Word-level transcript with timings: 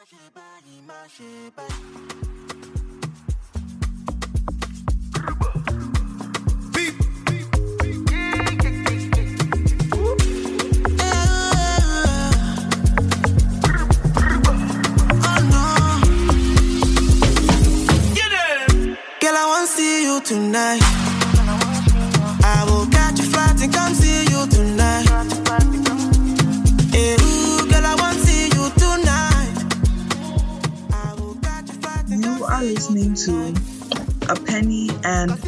Girl, 0.00 0.30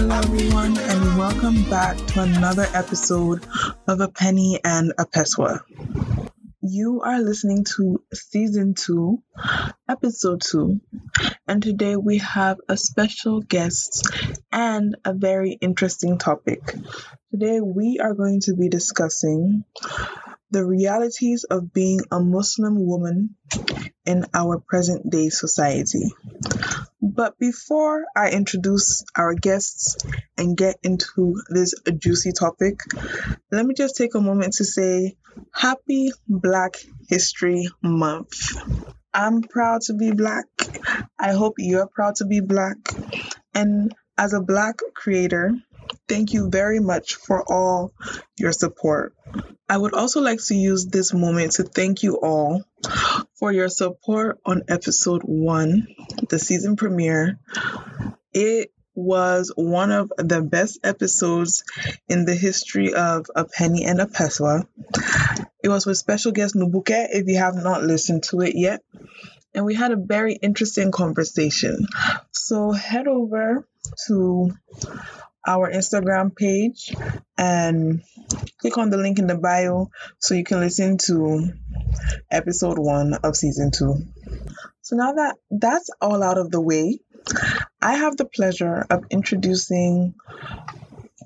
Hello, 0.00 0.16
everyone, 0.16 0.78
and 0.78 1.18
welcome 1.18 1.62
back 1.64 1.94
to 1.94 2.22
another 2.22 2.66
episode 2.72 3.44
of 3.86 4.00
A 4.00 4.08
Penny 4.08 4.58
and 4.64 4.94
a 4.96 5.04
Peswa. 5.04 5.60
You 6.62 7.02
are 7.02 7.20
listening 7.20 7.66
to 7.76 8.02
season 8.10 8.72
two, 8.72 9.22
episode 9.86 10.40
two, 10.40 10.80
and 11.46 11.62
today 11.62 11.96
we 11.96 12.16
have 12.16 12.56
a 12.66 12.78
special 12.78 13.42
guest 13.42 14.08
and 14.50 14.96
a 15.04 15.12
very 15.12 15.52
interesting 15.52 16.16
topic. 16.16 16.62
Today 17.30 17.60
we 17.60 17.98
are 18.02 18.14
going 18.14 18.40
to 18.44 18.54
be 18.54 18.70
discussing 18.70 19.64
the 20.50 20.64
realities 20.64 21.44
of 21.44 21.72
being 21.72 22.00
a 22.10 22.20
Muslim 22.20 22.86
woman 22.86 23.36
in 24.04 24.24
our 24.34 24.58
present 24.58 25.10
day 25.10 25.28
society. 25.28 26.12
But 27.00 27.38
before 27.38 28.04
I 28.16 28.30
introduce 28.30 29.04
our 29.16 29.34
guests 29.34 29.96
and 30.36 30.56
get 30.56 30.76
into 30.82 31.40
this 31.48 31.74
juicy 31.98 32.32
topic, 32.32 32.80
let 33.50 33.64
me 33.64 33.74
just 33.74 33.96
take 33.96 34.14
a 34.14 34.20
moment 34.20 34.54
to 34.54 34.64
say 34.64 35.16
Happy 35.54 36.10
Black 36.28 36.76
History 37.08 37.68
Month. 37.82 38.56
I'm 39.12 39.42
proud 39.42 39.82
to 39.82 39.94
be 39.94 40.12
Black. 40.12 40.46
I 41.18 41.32
hope 41.32 41.54
you're 41.58 41.88
proud 41.88 42.16
to 42.16 42.26
be 42.26 42.40
Black. 42.40 42.76
And 43.54 43.94
as 44.16 44.32
a 44.32 44.40
Black 44.40 44.80
creator, 44.94 45.52
thank 46.08 46.32
you 46.32 46.50
very 46.50 46.80
much 46.80 47.14
for 47.14 47.42
all 47.50 47.92
your 48.36 48.52
support. 48.52 49.14
I 49.68 49.76
would 49.76 49.94
also 49.94 50.20
like 50.20 50.40
to 50.46 50.54
use 50.54 50.86
this 50.86 51.14
moment 51.14 51.52
to 51.52 51.62
thank 51.62 52.02
you 52.02 52.16
all 52.20 52.64
for 53.38 53.52
your 53.52 53.68
support 53.68 54.38
on 54.44 54.64
episode 54.68 55.22
one, 55.22 55.86
the 56.28 56.38
season 56.38 56.76
premiere. 56.76 57.38
It 58.32 58.72
was 58.94 59.52
one 59.54 59.92
of 59.92 60.12
the 60.18 60.42
best 60.42 60.80
episodes 60.82 61.64
in 62.08 62.24
the 62.24 62.34
history 62.34 62.94
of 62.94 63.26
A 63.34 63.44
Penny 63.44 63.84
and 63.84 64.00
a 64.00 64.06
Peswa. 64.06 64.66
It 65.62 65.68
was 65.68 65.86
with 65.86 65.98
special 65.98 66.32
guest 66.32 66.54
Nubuke, 66.54 67.08
if 67.10 67.26
you 67.26 67.38
have 67.38 67.54
not 67.54 67.82
listened 67.82 68.24
to 68.24 68.40
it 68.40 68.54
yet. 68.56 68.82
And 69.54 69.64
we 69.64 69.74
had 69.74 69.92
a 69.92 69.96
very 69.96 70.34
interesting 70.34 70.92
conversation. 70.92 71.86
So 72.30 72.72
head 72.72 73.08
over 73.08 73.66
to 74.06 74.52
our 75.46 75.70
Instagram 75.70 76.34
page 76.34 76.94
and 77.38 78.02
click 78.58 78.78
on 78.78 78.90
the 78.90 78.96
link 78.96 79.18
in 79.18 79.26
the 79.26 79.36
bio 79.36 79.90
so 80.18 80.34
you 80.34 80.44
can 80.44 80.60
listen 80.60 80.98
to 80.98 81.52
episode 82.30 82.78
one 82.78 83.14
of 83.14 83.36
season 83.36 83.70
two. 83.70 84.06
So 84.82 84.96
now 84.96 85.12
that 85.12 85.36
that's 85.50 85.90
all 86.00 86.22
out 86.22 86.38
of 86.38 86.50
the 86.50 86.60
way, 86.60 87.00
I 87.80 87.94
have 87.94 88.16
the 88.16 88.24
pleasure 88.24 88.86
of 88.90 89.04
introducing 89.10 90.14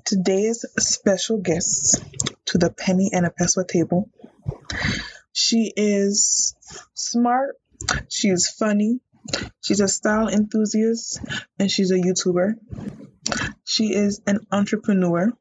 today's 0.05 0.65
special 0.77 1.37
guest 1.39 2.03
to 2.45 2.57
the 2.57 2.69
Penny 2.69 3.09
and 3.11 3.25
a 3.25 3.29
Peswa 3.29 3.67
table. 3.67 4.09
She 5.33 5.73
is 5.75 6.55
smart, 6.93 7.55
she 8.07 8.29
is 8.29 8.49
funny, 8.49 8.99
she's 9.61 9.79
a 9.79 9.87
style 9.87 10.27
enthusiast, 10.27 11.19
and 11.59 11.69
she's 11.69 11.91
a 11.91 11.95
YouTuber. 11.95 12.55
She 13.65 13.93
is 13.93 14.21
an 14.27 14.39
entrepreneur, 14.51 15.33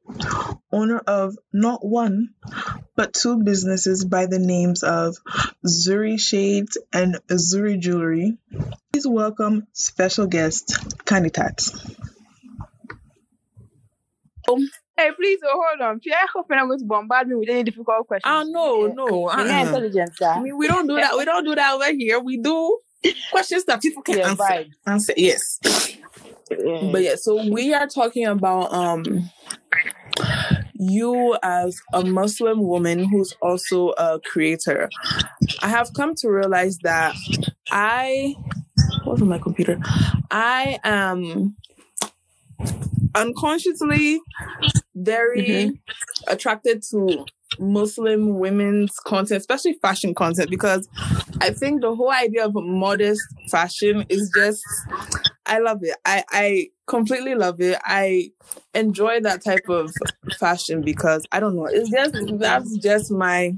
owner 0.73 0.99
of 1.07 1.37
not 1.53 1.85
one, 1.85 2.31
but 2.97 3.13
two 3.13 3.43
businesses 3.43 4.05
by 4.05 4.27
the 4.27 4.39
names 4.39 4.83
of 4.83 5.17
Zuri 5.67 6.19
Shades 6.19 6.79
and 6.93 7.17
Zuri 7.31 7.79
Jewelry. 7.79 8.39
Please 8.93 9.07
welcome 9.07 9.67
special 9.73 10.27
guest 10.27 10.79
Khanitat. 11.05 11.71
Um, 14.51 14.69
hey, 14.97 15.11
please 15.17 15.39
oh, 15.45 15.63
hold 15.69 15.81
on. 15.81 16.01
Fear 16.01 16.15
hoping 16.35 16.59
I'm 16.59 16.67
going 16.69 16.79
to 16.79 16.85
bombard 16.85 17.29
me 17.29 17.35
with 17.37 17.49
any 17.49 17.63
difficult 17.65 18.07
questions. 18.07 18.31
Oh 18.31 18.43
no, 18.47 18.85
eh, 18.87 18.93
no. 18.95 19.07
You're 19.09 19.37
not 19.37 19.47
Uh-uh. 19.47 19.61
intelligent, 19.67 20.17
sir. 20.17 20.27
I 20.29 20.41
mean, 20.41 20.57
we 20.57 20.67
don't 20.69 20.87
do 20.87 20.97
that. 20.97 21.17
We 21.17 21.25
don't 21.25 21.45
do 21.45 21.55
that 21.55 21.75
over 21.75 21.93
here. 21.93 22.21
We 22.21 22.39
do 22.39 22.79
questions 23.31 23.65
that 23.67 23.81
people 23.83 24.03
can 24.03 24.19
Yeah, 24.19 24.31
answer. 24.31 24.43
right. 24.43 24.69
Answer 24.87 25.15
yes. 25.17 25.59
Yeah. 26.51 26.91
But 26.93 27.03
yeah, 27.03 27.15
so 27.17 27.49
we 27.51 27.73
are 27.75 27.87
talking 27.87 28.27
about 28.27 28.73
um 28.73 29.31
you 30.75 31.37
as 31.43 31.81
a 31.93 32.05
Muslim 32.05 32.63
woman 32.63 33.05
who's 33.05 33.35
also 33.41 33.91
a 33.91 34.21
creator. 34.21 34.89
I 35.63 35.69
have 35.69 35.93
come 35.95 36.15
to 36.17 36.29
realize 36.29 36.79
that 36.79 37.15
I 37.71 38.35
what's 39.05 39.23
on 39.23 39.29
my 39.29 39.39
computer? 39.39 39.79
I 40.31 40.79
am 40.85 41.57
unconsciously 43.15 44.21
very 44.95 45.81
attracted 46.27 46.83
to 46.91 47.25
Muslim 47.59 48.39
women's 48.39 48.99
content, 48.99 49.39
especially 49.39 49.75
fashion 49.75 50.15
content, 50.15 50.51
because 50.51 50.89
I 51.41 51.51
think 51.51 51.83
the 51.83 51.95
whole 51.95 52.11
idea 52.11 52.47
of 52.47 52.55
modest 52.55 53.23
fashion 53.51 54.05
is 54.09 54.31
just 54.35 54.63
I 55.47 55.59
love 55.59 55.83
it. 55.83 55.97
I 56.05 56.25
I 56.31 56.69
completely 56.87 57.35
love 57.35 57.61
it. 57.61 57.79
I 57.85 58.31
enjoy 58.75 59.21
that 59.21 59.45
type 59.45 59.69
of 59.69 59.93
fashion 60.39 60.83
because 60.83 61.27
I 61.33 61.41
don't 61.41 61.57
know. 61.57 61.67
It's 61.67 61.91
just 61.91 62.15
that's 62.39 62.77
just 62.79 63.11
my 63.11 63.57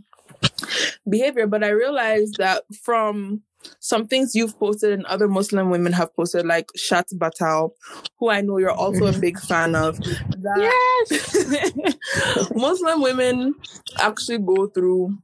behavior. 1.09 1.47
But 1.47 1.65
I 1.65 1.69
realized 1.69 2.37
that 2.39 2.65
from 2.83 3.43
some 3.81 4.07
things 4.07 4.35
you've 4.35 4.59
posted 4.59 4.93
and 4.93 5.05
other 5.07 5.29
Muslim 5.29 5.71
women 5.71 5.93
have 5.93 6.15
posted, 6.15 6.47
like 6.47 6.69
Shahd 6.77 7.13
Batal, 7.15 7.71
who 8.19 8.31
I 8.31 8.41
know 8.41 8.59
you're 8.59 8.71
also 8.71 9.07
a 9.07 9.19
big 9.19 9.39
fan 9.41 9.75
of. 9.75 9.99
That 9.99 10.73
Yes. 11.11 12.51
Muslim 12.55 13.03
women 13.03 13.55
actually 13.99 14.39
go 14.39 14.67
through 14.69 15.19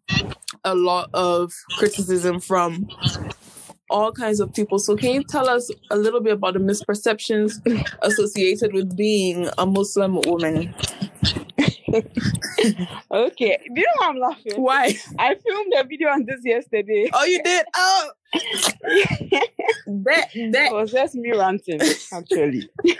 a 0.64 0.75
lot 0.75 1.11
of 1.14 1.53
criticism 1.76 2.41
from 2.41 2.88
all 3.92 4.12
kinds 4.12 4.40
of 4.40 4.52
people. 4.52 4.78
So, 4.78 4.96
can 4.96 5.12
you 5.12 5.24
tell 5.24 5.48
us 5.48 5.70
a 5.90 5.96
little 5.96 6.20
bit 6.20 6.32
about 6.32 6.54
the 6.54 6.60
misperceptions 6.60 7.60
associated 8.02 8.72
with 8.72 8.96
being 8.96 9.48
a 9.58 9.66
Muslim 9.66 10.20
woman? 10.22 10.74
Okay. 13.10 13.58
Do 13.74 13.80
you 13.80 13.86
know 13.86 13.92
why 13.98 14.08
I'm 14.08 14.18
laughing? 14.18 14.52
Why? 14.56 14.94
I 15.18 15.34
filmed 15.34 15.72
a 15.76 15.84
video 15.84 16.08
on 16.08 16.24
this 16.24 16.40
yesterday. 16.42 17.10
Oh, 17.12 17.24
you 17.24 17.42
did? 17.42 17.66
Oh, 17.74 18.10
that 18.32 19.48
It 20.32 20.52
that. 20.52 20.72
was 20.72 20.92
just 20.92 21.14
me 21.14 21.32
ranting, 21.32 21.80
actually. 22.12 22.68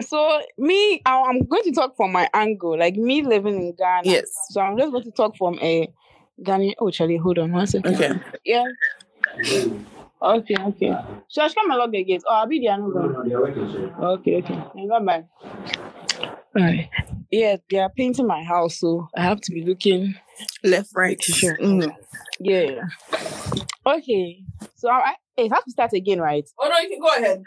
so 0.00 0.40
me, 0.58 1.02
I'm 1.04 1.44
going 1.46 1.64
to 1.64 1.72
talk 1.72 1.96
from 1.96 2.12
my 2.12 2.28
angle, 2.32 2.78
like 2.78 2.96
me 2.96 3.22
living 3.22 3.56
in 3.56 3.74
Ghana. 3.76 4.02
Yes. 4.04 4.30
So 4.50 4.60
I'm 4.60 4.78
just 4.78 4.92
going 4.92 5.04
to 5.04 5.10
talk 5.10 5.36
from 5.36 5.58
a 5.60 5.92
Ghanaian. 6.42 6.74
Oh, 6.78 6.90
Charlie, 6.90 7.16
hold 7.16 7.38
on 7.38 7.52
one 7.52 7.66
second. 7.66 7.94
Okay. 7.94 8.10
Yeah. 8.44 8.64
Okay, 10.22 10.54
okay. 10.58 10.96
So 11.28 11.42
I 11.42 11.48
should 11.48 11.56
come 11.56 11.70
along 11.70 11.94
again. 11.94 12.20
Oh, 12.28 12.34
I'll 12.34 12.46
be 12.46 12.60
there. 12.60 12.76
no 12.78 12.90
go. 12.90 14.12
Okay, 14.14 14.36
okay. 14.36 14.62
Yeah, 14.74 14.86
bye 14.88 14.98
bye. 15.00 15.24
Alright. 16.58 16.88
Yeah, 17.30 17.56
they 17.70 17.78
are 17.78 17.90
painting 17.96 18.26
my 18.26 18.42
house, 18.42 18.80
so 18.80 19.08
I 19.16 19.22
have 19.22 19.40
to 19.42 19.52
be 19.52 19.64
looking. 19.64 20.14
Left, 20.64 20.90
right. 20.94 21.22
Sure. 21.22 21.56
Mhm. 21.58 21.94
Yeah. 22.40 22.82
Okay. 23.86 24.42
So 24.76 24.88
I, 24.90 24.94
I 25.00 25.14
it 25.36 25.52
has 25.52 25.64
to 25.64 25.70
start 25.70 25.92
again, 25.94 26.20
right? 26.20 26.44
Oh 26.58 26.68
no, 26.68 26.78
you 26.80 26.88
can 26.90 27.00
go 27.00 27.14
ahead. 27.16 27.44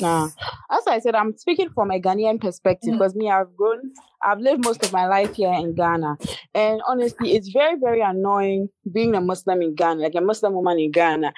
Nah. 0.00 0.28
As 0.70 0.86
I 0.86 0.98
said, 0.98 1.14
I'm 1.14 1.36
speaking 1.36 1.70
from 1.70 1.90
a 1.90 2.00
Ghanaian 2.00 2.40
perspective 2.40 2.92
because 2.92 3.14
me, 3.14 3.30
I've 3.30 3.54
grown, 3.56 3.92
I've 4.22 4.40
lived 4.40 4.64
most 4.64 4.84
of 4.84 4.92
my 4.92 5.06
life 5.06 5.34
here 5.34 5.52
in 5.52 5.74
Ghana. 5.74 6.16
And 6.54 6.80
honestly, 6.86 7.34
it's 7.34 7.48
very, 7.48 7.78
very 7.78 8.00
annoying 8.00 8.68
being 8.92 9.14
a 9.14 9.20
Muslim 9.20 9.62
in 9.62 9.74
Ghana, 9.74 10.02
like 10.02 10.14
a 10.14 10.20
Muslim 10.20 10.54
woman 10.54 10.78
in 10.78 10.90
Ghana. 10.90 11.32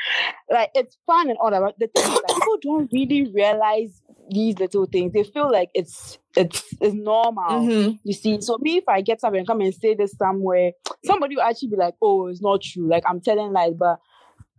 Like, 0.51 0.71
it's 0.75 0.97
fun 1.07 1.31
and 1.31 1.39
all 1.39 1.51
that. 1.51 1.61
But 1.61 1.79
the 1.79 1.89
thing 1.89 2.13
is, 2.13 2.21
people 2.29 2.59
don't 2.63 2.93
really 2.93 3.31
realize 3.33 4.01
these 4.31 4.59
little 4.59 4.87
things. 4.87 5.13
They 5.13 5.25
feel 5.25 5.51
like 5.51 5.71
it's 5.75 6.19
it's 6.37 6.63
it's 6.81 6.95
normal. 6.95 7.67
Mhm. 7.67 7.99
You 8.05 8.13
see, 8.13 8.41
so 8.41 8.59
me, 8.61 8.77
if 8.79 8.85
I 8.89 9.01
get 9.01 9.25
up 9.25 9.35
and 9.35 9.47
come 9.47 9.61
and 9.61 9.75
say 9.75 9.95
this 9.95 10.13
somewhere, 10.13 10.73
somebody 11.05 11.37
will 11.37 11.43
actually 11.43 11.69
be 11.69 11.77
like, 11.77 11.95
oh, 12.03 12.27
it's 12.27 12.43
not 12.43 12.63
true. 12.63 12.89
Like, 12.89 13.05
I'm 13.07 13.21
telling 13.21 13.53
lies. 13.53 13.75
But 13.75 13.99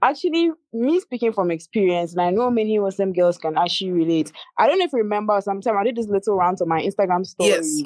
actually, 0.02 0.52
me 0.74 1.00
speaking 1.00 1.34
from 1.34 1.52
experience, 1.52 2.14
and 2.14 2.22
I 2.22 2.30
know 2.32 2.50
many 2.50 2.80
Muslim 2.80 3.14
girls 3.14 3.38
can 3.38 3.58
actually 3.58 3.92
relate. 3.92 4.32
I 4.58 4.68
don't 4.68 4.80
know 4.80 4.86
if 4.86 4.94
you 4.94 5.00
remember, 5.00 5.40
sometime 5.42 5.78
I 5.78 5.84
did 5.84 5.96
this 5.96 6.08
little 6.08 6.38
rant 6.38 6.62
on 6.62 6.68
my 6.68 6.82
Instagram 6.82 7.26
story. 7.26 7.50
Yes. 7.50 7.84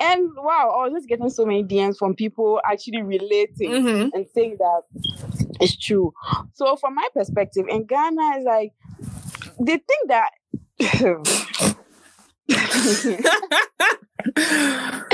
And 0.00 0.28
wow, 0.36 0.70
I 0.76 0.88
was 0.88 0.92
just 0.94 1.08
getting 1.08 1.30
so 1.30 1.46
many 1.46 1.62
DMs 1.64 1.96
from 1.96 2.14
people 2.14 2.60
actually 2.68 3.02
relating 3.02 3.70
Mhm. 3.70 4.10
and 4.12 4.26
saying 4.34 4.56
that 4.58 4.82
it's 5.60 5.76
true. 5.76 6.12
So, 6.54 6.76
from 6.76 6.96
my 6.96 7.08
perspective, 7.14 7.66
in 7.68 7.84
Ghana, 7.86 8.38
is 8.38 8.44
like 8.44 8.72
they 9.60 9.78
think 9.78 10.08
that. 10.08 10.30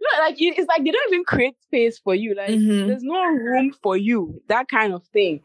No, 0.00 0.22
like 0.24 0.40
you- 0.40 0.54
it's 0.56 0.66
like 0.68 0.82
they 0.84 0.90
don't 0.90 1.12
even 1.12 1.24
create 1.24 1.54
space 1.62 1.98
for 1.98 2.14
you. 2.14 2.34
Like 2.34 2.50
Mhm. 2.50 2.86
there's 2.88 3.02
no 3.02 3.22
room 3.26 3.72
for 3.82 3.96
you. 3.96 4.42
That 4.48 4.68
kind 4.68 4.92
of 4.94 5.04
thing. 5.12 5.42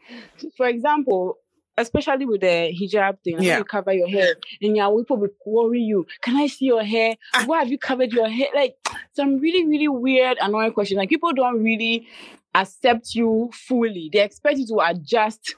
For 0.56 0.66
example, 0.66 1.38
especially 1.78 2.24
with 2.24 2.40
the 2.40 2.72
hijab 2.80 3.20
thing, 3.22 3.36
Yeah. 3.42 3.58
you 3.58 3.64
cover 3.64 3.92
your 3.92 4.08
hair, 4.08 4.36
and 4.62 4.74
yeah, 4.76 4.88
people 4.96 5.18
will 5.18 5.28
worry 5.44 5.80
you. 5.82 6.06
Can 6.22 6.36
I 6.36 6.46
see 6.46 6.64
your 6.66 6.82
hair? 6.82 7.16
Ah. 7.34 7.44
Why 7.46 7.58
have 7.58 7.68
you 7.68 7.76
covered 7.78 8.12
your 8.14 8.28
hair? 8.28 8.48
Like 8.54 8.76
some 9.12 9.38
really, 9.40 9.66
really 9.66 9.88
weird, 9.88 10.38
annoying 10.40 10.72
questions. 10.72 10.96
Like 10.96 11.10
people 11.10 11.32
don't 11.34 11.62
really 11.62 12.06
accept 12.54 13.14
you 13.14 13.50
fully. 13.52 14.08
They 14.10 14.22
expect 14.22 14.58
you 14.58 14.66
to 14.68 14.80
adjust. 14.80 15.54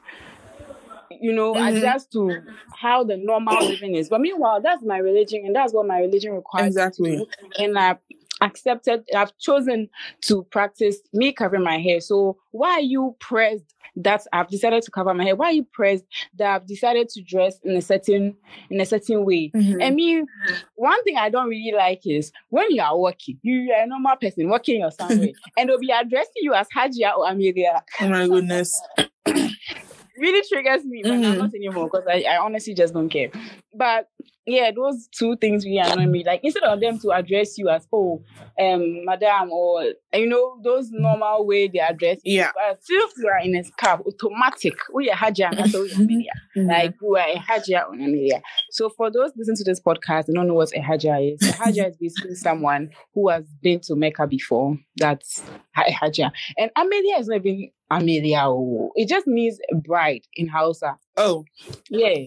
You 1.21 1.33
know, 1.33 1.55
Mhm. 1.55 1.79
adjust 1.79 2.13
to 2.13 2.43
how 2.77 3.03
the 3.03 3.17
normal 3.17 3.65
living 3.65 3.95
is. 3.95 4.09
But 4.09 4.21
meanwhile, 4.21 4.61
that's 4.61 4.83
my 4.85 4.99
religion, 4.99 5.43
and 5.47 5.55
that's 5.57 5.73
what 5.73 5.87
my 5.87 6.01
religion 6.01 6.33
requires. 6.33 6.67
Exactly. 6.67 7.27
and 7.59 7.79
I've 7.79 7.97
accepted, 8.41 9.05
I've 9.15 9.37
chosen 9.39 9.89
to 10.23 10.45
practice 10.45 10.99
me 11.13 11.33
covering 11.33 11.63
my 11.65 11.79
hair. 11.79 12.01
So 12.01 12.39
why 12.51 12.73
are 12.73 12.81
you 12.81 13.17
pressed 13.21 13.75
that 13.97 14.27
I've 14.33 14.49
decided 14.49 14.83
to 14.85 14.91
cover 14.91 15.13
my 15.15 15.25
hair? 15.25 15.37
Why 15.37 15.47
are 15.47 15.53
you 15.53 15.65
pressed 15.65 16.05
that 16.37 16.55
I've 16.55 16.67
decided 16.67 17.09
to 17.11 17.23
dress 17.23 17.59
in 17.65 17.77
a 17.77 17.83
certain 17.83 18.37
in 18.71 18.81
a 18.81 18.87
certain 18.87 19.25
way? 19.25 19.51
Mhm. 19.55 19.83
I 19.83 19.91
mean, 19.91 20.27
one 20.75 21.03
thing 21.05 21.17
I 21.17 21.31
don't 21.31 21.49
really 21.49 21.73
like 21.77 22.07
is 22.07 22.33
when 22.51 22.71
you 22.71 22.83
are 22.83 22.99
working, 22.99 23.39
you 23.43 23.73
are 23.73 23.83
a 23.83 23.87
normal 23.87 24.17
person 24.17 24.49
working 24.49 24.81
your 24.81 24.91
somewhere, 24.99 25.31
and 25.57 25.69
they'll 25.69 25.79
be 25.79 25.91
addressing 25.91 26.43
you 26.43 26.55
as 26.55 26.69
Hajia 26.75 27.17
or 27.17 27.29
Amelia. 27.29 27.83
Oh 28.01 28.09
my 28.09 28.27
goodness. 28.27 28.81
Really 30.19 30.43
triggers 30.49 30.85
me, 30.85 31.03
but 31.03 31.13
Mhm. 31.13 31.33
I'm 31.33 31.39
not 31.39 31.55
anymore 31.55 31.85
because 31.91 32.07
I, 32.09 32.23
I 32.29 32.39
honestly 32.39 32.75
just 32.75 32.95
don't 32.95 33.09
care. 33.09 33.31
But 33.75 34.09
yeah, 34.47 34.71
those 34.75 35.09
two 35.09 35.37
things 35.37 35.65
really 35.67 35.79
annoy 35.79 36.07
me. 36.07 36.25
Like 36.25 36.41
instead 36.43 36.63
of 36.63 36.81
them 36.81 36.99
to 37.01 37.11
address 37.13 37.59
you 37.59 37.69
as 37.69 37.87
oh, 37.93 38.23
um, 38.59 39.05
madam, 39.05 39.51
or 39.53 39.85
you 40.15 40.27
know, 40.27 40.59
those 40.65 40.91
normal 40.91 41.47
way 41.47 41.69
they 41.69 41.79
address 41.81 42.19
you. 42.25 42.39
Yeah. 42.39 42.51
But 42.55 42.83
since 42.83 43.13
you 43.19 43.29
are 43.29 43.41
in 43.41 43.55
a 43.57 43.63
cab, 43.77 44.01
automatic, 44.07 44.75
we 44.93 45.11
are 45.11 45.17
Hajia, 45.17 45.51
we 45.75 45.93
Amelia. 45.93 46.33
Like 46.57 46.95
you 47.01 47.15
are 47.17 47.29
a 47.29 47.37
Hajia 47.37 47.89
or 47.89 47.95
an 47.95 48.01
Amelia. 48.05 48.43
So 48.71 48.89
for 48.89 49.11
those 49.11 49.33
listening 49.37 49.57
to 49.59 49.65
this 49.65 49.81
podcast 49.81 50.29
and 50.29 50.35
don't 50.37 50.49
know 50.49 50.55
what 50.55 50.73
a 50.75 50.81
Hajia 50.81 51.35
is, 51.35 51.43
a 51.47 51.53
Hajia 51.53 51.91
is 51.91 51.97
basically 51.99 52.35
someone 52.47 52.91
who 53.15 53.29
has 53.29 53.45
been 53.63 53.81
to 53.81 53.95
Mecca 53.97 54.27
before. 54.27 54.79
That's 54.97 55.43
a 55.77 55.93
Hajia. 55.93 56.33
And 56.57 56.71
Amelia 56.75 57.17
is 57.19 57.29
not 57.29 57.37
even 57.45 57.71
Amelia. 57.91 58.47
It 58.95 59.09
just 59.09 59.27
means 59.27 59.59
bride 59.85 60.23
in 60.35 60.49
Hausa. 60.49 60.97
Oh, 61.17 61.45
Yeah. 61.91 62.27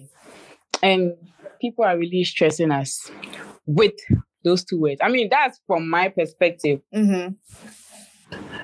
And 0.84 1.14
people 1.60 1.86
are 1.86 1.98
really 1.98 2.24
stressing 2.24 2.72
us 2.72 3.12
with 3.68 3.94
those 4.44 4.64
two 4.66 4.80
words. 4.80 5.00
I 5.04 5.10
mean, 5.10 5.30
that's 5.30 5.60
from 5.68 5.90
my 5.90 6.10
perspective. 6.10 6.82
hmm 6.94 7.28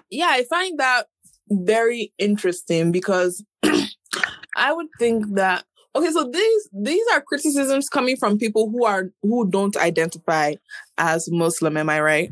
Yeah, 0.10 0.30
I 0.32 0.44
find 0.50 0.80
that 0.80 1.08
very 1.50 2.14
interesting 2.18 2.92
because 2.92 3.44
I 4.56 4.74
would 4.74 4.88
think 5.00 5.36
that 5.36 5.66
okay, 5.96 6.12
so 6.12 6.30
these 6.32 6.70
these 6.74 7.06
are 7.14 7.22
criticisms 7.22 7.90
coming 7.90 8.18
from 8.18 8.38
people 8.38 8.70
who 8.70 8.86
are 8.86 9.12
who 9.22 9.50
don't 9.50 9.78
identify 9.78 10.56
as 10.98 11.30
Muslim. 11.32 11.78
Am 11.78 11.90
I 11.90 12.02
right? 12.02 12.32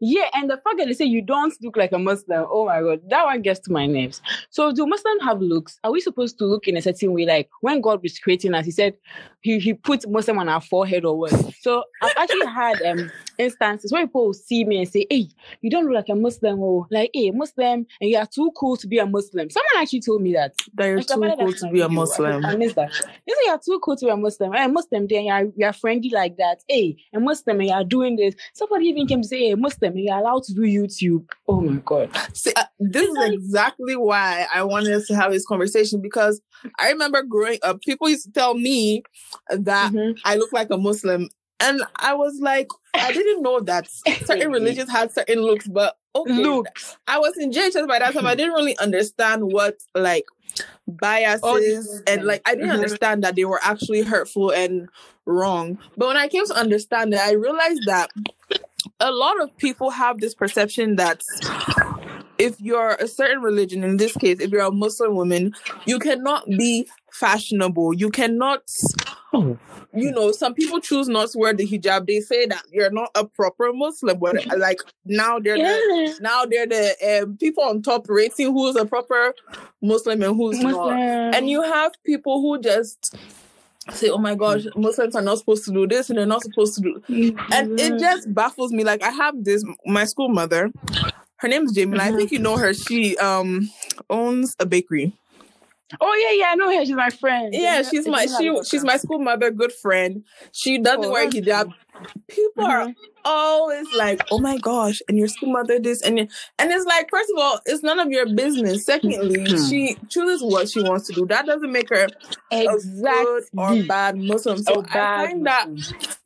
Yeah, 0.00 0.28
and 0.34 0.48
the 0.48 0.56
fact 0.56 0.78
that 0.78 0.86
they 0.86 0.92
say 0.92 1.06
you 1.06 1.22
don't 1.22 1.52
look 1.60 1.76
like 1.76 1.90
a 1.92 1.98
Muslim, 1.98 2.46
oh 2.50 2.66
my 2.66 2.80
god, 2.80 3.00
that 3.08 3.24
one 3.24 3.42
gets 3.42 3.58
to 3.60 3.72
my 3.72 3.86
nerves. 3.86 4.22
So 4.50 4.72
do 4.72 4.86
Muslims 4.86 5.22
have 5.24 5.40
looks? 5.40 5.80
Are 5.82 5.90
we 5.90 6.00
supposed 6.00 6.38
to 6.38 6.44
look 6.44 6.68
in 6.68 6.76
a 6.76 6.82
certain 6.82 7.12
way? 7.12 7.26
Like 7.26 7.50
when 7.62 7.80
God 7.80 8.02
was 8.02 8.18
creating 8.18 8.54
us, 8.54 8.64
he 8.64 8.70
said 8.70 8.94
he, 9.40 9.58
he 9.58 9.74
put 9.74 10.08
Muslim 10.08 10.38
on 10.38 10.48
our 10.48 10.60
forehead 10.60 11.04
or 11.04 11.18
what? 11.18 11.34
So 11.60 11.82
I've 12.00 12.12
actually 12.16 12.46
had 12.46 12.80
um 12.82 13.10
instances 13.38 13.92
where 13.92 14.06
people 14.06 14.26
will 14.26 14.34
see 14.34 14.64
me 14.64 14.78
and 14.78 14.88
say, 14.88 15.06
Hey, 15.10 15.28
you 15.62 15.70
don't 15.70 15.84
look 15.86 15.94
like 15.94 16.08
a 16.08 16.14
Muslim, 16.14 16.60
or 16.60 16.86
like, 16.90 17.10
hey, 17.14 17.30
Muslim, 17.30 17.86
and 18.00 18.10
you 18.10 18.16
are 18.16 18.26
too 18.26 18.50
cool 18.56 18.76
to 18.76 18.86
be 18.86 18.98
a 18.98 19.06
Muslim. 19.06 19.48
Someone 19.50 19.68
actually 19.78 20.00
told 20.00 20.22
me 20.22 20.32
that. 20.34 20.54
That 20.74 20.86
you're 20.86 21.00
too 21.02 21.34
cool 21.38 21.52
to 21.52 21.70
be 21.70 21.80
a 21.80 21.88
Muslim. 21.88 22.44
I 22.44 22.56
missed 22.56 22.76
that. 22.76 22.90
They 23.26 23.32
say 23.32 23.38
you're 23.46 23.58
too 23.64 23.80
cool 23.82 23.96
to 23.96 24.04
be 24.06 24.10
a 24.10 24.16
Muslim. 24.16 24.52
Hey, 24.52 24.66
Muslim, 24.66 25.06
then 25.08 25.24
you're, 25.24 25.52
you're 25.56 25.72
friendly 25.72 26.10
like 26.10 26.36
that. 26.38 26.62
Hey, 26.68 26.96
a 27.14 27.20
Muslim, 27.20 27.60
and 27.60 27.68
you're 27.68 27.84
doing 27.84 28.16
this. 28.16 28.34
Somebody 28.54 28.86
even 28.86 29.06
came 29.06 29.22
to 29.22 29.28
say, 29.28 29.48
hey, 29.48 29.54
Muslim, 29.54 29.92
and 29.92 30.04
you're 30.04 30.16
allowed 30.18 30.42
to 30.44 30.54
do 30.54 30.62
YouTube. 30.62 31.24
Oh 31.46 31.60
my 31.60 31.80
God. 31.84 32.10
See, 32.34 32.52
uh, 32.56 32.64
this 32.78 33.08
is 33.08 33.16
exactly 33.32 33.96
why 33.96 34.46
I 34.54 34.62
wanted 34.64 34.92
us 34.94 35.06
to 35.06 35.14
have 35.14 35.32
this 35.32 35.46
conversation 35.46 36.00
because 36.00 36.40
I 36.78 36.90
remember 36.90 37.22
growing 37.22 37.58
up, 37.62 37.80
people 37.82 38.08
used 38.08 38.24
to 38.24 38.32
tell 38.32 38.54
me 38.54 39.02
that 39.48 39.92
Mhm. 39.92 40.18
I 40.24 40.36
look 40.36 40.52
like 40.52 40.70
a 40.70 40.76
Muslim. 40.76 41.28
And 41.60 41.82
I 41.96 42.14
was 42.14 42.38
like, 42.40 42.68
I 42.94 43.12
didn't 43.12 43.42
know 43.42 43.60
that 43.60 43.88
certain 44.24 44.50
religions 44.50 44.90
had 44.90 45.12
certain 45.12 45.40
looks, 45.42 45.66
but 45.68 45.96
okay. 46.14 46.32
Look, 46.32 46.66
I 47.06 47.18
was 47.18 47.36
in 47.36 47.50
JHS 47.52 47.86
by 47.88 47.98
that 47.98 48.14
time. 48.14 48.26
I 48.26 48.34
didn't 48.34 48.54
really 48.54 48.76
understand 48.78 49.44
what 49.44 49.76
like 49.94 50.24
biases 50.86 51.42
these 51.60 52.02
and 52.06 52.24
like 52.24 52.42
I 52.46 52.54
didn't 52.54 52.70
Mhm. 52.70 52.74
understand 52.74 53.24
that 53.24 53.36
they 53.36 53.44
were 53.44 53.60
actually 53.62 54.02
hurtful 54.02 54.50
and 54.50 54.88
wrong. 55.26 55.78
But 55.96 56.08
when 56.08 56.16
I 56.16 56.28
came 56.28 56.46
to 56.46 56.54
understand 56.54 57.12
it, 57.14 57.20
I 57.20 57.32
realized 57.32 57.84
that 57.86 58.10
a 59.00 59.10
lot 59.12 59.40
of 59.42 59.56
people 59.58 59.90
have 59.90 60.20
this 60.20 60.34
perception 60.34 60.96
that 60.96 61.22
if 62.38 62.60
you're 62.60 62.90
a 63.00 63.08
certain 63.08 63.42
religion, 63.42 63.82
in 63.84 63.96
this 63.96 64.16
case, 64.16 64.40
if 64.40 64.50
you're 64.50 64.62
a 64.62 64.70
Muslim 64.70 65.14
woman, 65.16 65.54
you 65.86 65.98
cannot 65.98 66.46
be 66.48 66.88
fashionable. 67.12 67.94
You 67.94 68.10
cannot, 68.10 68.62
Oh. 69.34 69.58
you 69.92 70.10
know, 70.12 70.32
some 70.32 70.54
people 70.54 70.80
choose 70.80 71.08
not 71.08 71.30
to 71.30 71.38
wear 71.38 71.52
the 71.52 71.66
hijab. 71.66 72.06
They 72.06 72.20
say 72.20 72.46
that 72.46 72.62
you're 72.70 72.90
not 72.90 73.10
a 73.14 73.24
proper 73.26 73.72
Muslim, 73.72 74.18
but 74.18 74.36
like 74.56 74.80
now 75.04 75.38
they're 75.38 75.56
the, 75.58 76.18
now 76.20 76.44
they're 76.46 76.66
the 76.66 77.22
um, 77.24 77.36
people 77.36 77.64
on 77.64 77.82
top 77.82 78.06
rating 78.08 78.52
who's 78.52 78.76
a 78.76 78.86
proper 78.86 79.34
Muslim 79.82 80.22
and 80.22 80.36
who's 80.36 80.60
not. 80.60 80.92
And 80.92 81.48
you 81.50 81.62
have 81.62 81.92
people 82.04 82.40
who 82.40 82.60
just 82.60 83.16
say, 83.92 84.08
"Oh 84.08 84.18
my 84.18 84.34
gosh, 84.34 84.62
Muslims 84.76 85.14
are 85.16 85.22
not 85.22 85.38
supposed 85.38 85.64
to 85.64 85.72
do 85.72 85.86
this 85.86 86.08
and 86.08 86.18
they're 86.18 86.26
not 86.26 86.42
supposed 86.42 86.76
to 86.76 86.82
do." 86.82 87.36
And 87.52 87.78
it 87.80 87.98
just 87.98 88.32
baffles 88.32 88.72
me. 88.72 88.84
Like 88.84 89.02
I 89.02 89.10
have 89.10 89.44
this 89.44 89.64
my 89.84 90.04
school 90.04 90.28
mother. 90.28 90.70
Her 91.38 91.48
name's 91.48 91.72
Jamie. 91.72 91.98
I 92.00 92.10
think 92.10 92.30
you 92.30 92.38
know 92.38 92.56
her. 92.56 92.74
She 92.74 93.16
um 93.18 93.70
owns 94.10 94.54
a 94.58 94.66
bakery. 94.66 95.12
Oh 96.00 96.14
yeah, 96.14 96.38
yeah, 96.38 96.52
I 96.52 96.54
know 96.56 96.70
her. 96.76 96.84
She's 96.84 96.94
my 96.94 97.10
friend. 97.10 97.54
Yeah, 97.54 97.82
she's 97.82 98.06
my 98.06 98.26
she 98.26 98.54
she's 98.68 98.84
my 98.84 98.96
school 98.96 99.18
mother, 99.18 99.50
good 99.50 99.72
friend. 99.72 100.24
She 100.52 100.78
doesn't 100.78 101.04
Oh, 101.04 101.10
wear 101.12 101.28
hijab. 101.30 101.72
People 102.28 102.64
are 102.64 102.86
Mhm. 102.88 102.94
always 103.24 103.88
like, 103.92 104.20
"Oh 104.30 104.38
my 104.38 104.58
gosh!" 104.58 105.00
And 105.08 105.18
your 105.18 105.28
school 105.28 105.52
mother 105.52 105.78
this 105.78 106.02
and 106.02 106.18
and 106.58 106.72
it's 106.72 106.84
like, 106.84 107.08
first 107.10 107.30
of 107.34 107.40
all, 107.42 107.60
it's 107.66 107.82
none 107.82 107.98
of 107.98 108.10
your 108.10 108.26
business. 108.26 108.84
Secondly, 108.84 109.46
Mhm. 109.48 109.68
she 109.68 109.96
chooses 110.10 110.42
what 110.42 110.68
she 110.68 110.80
wants 110.80 111.06
to 111.06 111.12
do. 111.14 111.26
That 111.26 111.46
doesn't 111.46 111.72
make 111.72 111.88
her 111.90 112.08
a 112.50 112.68
good 113.02 113.44
or 113.56 113.76
bad 113.76 114.16
Muslim. 114.18 114.58
So 114.62 114.82
bad 114.82 115.20
I 115.20 115.26
find 115.26 115.46
that 115.46 115.68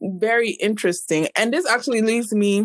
very 0.01 0.51
interesting. 0.53 1.29
And 1.37 1.53
this 1.53 1.67
actually 1.67 2.03
leads 2.03 2.33
me 2.35 2.65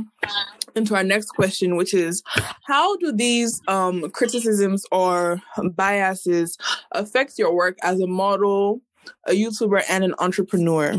into 0.77 0.95
our 0.95 1.03
next 1.03 1.31
question, 1.31 1.75
which 1.75 1.93
is 1.93 2.23
how 2.65 2.95
do 2.97 3.11
these 3.11 3.61
um, 3.67 4.09
criticisms 4.11 4.85
or 4.91 5.41
biases 5.73 6.57
affect 6.93 7.37
your 7.37 7.53
work 7.53 7.77
as 7.83 7.99
a 7.99 8.07
model, 8.07 8.81
a 9.27 9.31
YouTuber, 9.31 9.83
and 9.89 10.03
an 10.03 10.13
entrepreneur? 10.19 10.95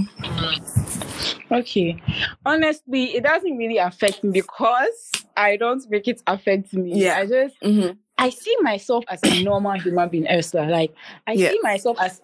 Okay. 1.51 1.97
Honestly, 2.45 3.17
it 3.17 3.23
doesn't 3.23 3.57
really 3.57 3.79
affect 3.79 4.23
me 4.23 4.31
because 4.33 5.11
I 5.37 5.57
don't 5.57 5.83
make 5.91 6.07
it 6.09 6.23
affect 6.27 6.75
me. 6.75 7.03
Yeah. 7.05 7.17
I 7.19 7.27
just 7.27 7.55
Mm-hmm. 7.63 7.93
I 8.21 8.31
see 8.31 8.55
myself 8.63 9.05
as 9.09 9.23
a 9.23 9.45
normal 9.45 9.79
human 9.79 10.09
being, 10.09 10.27
Esther. 10.27 10.67
Like 10.67 10.93
I 11.27 11.33
Yeah. 11.33 11.51
see 11.51 11.61
myself 11.63 11.97
as 12.01 12.21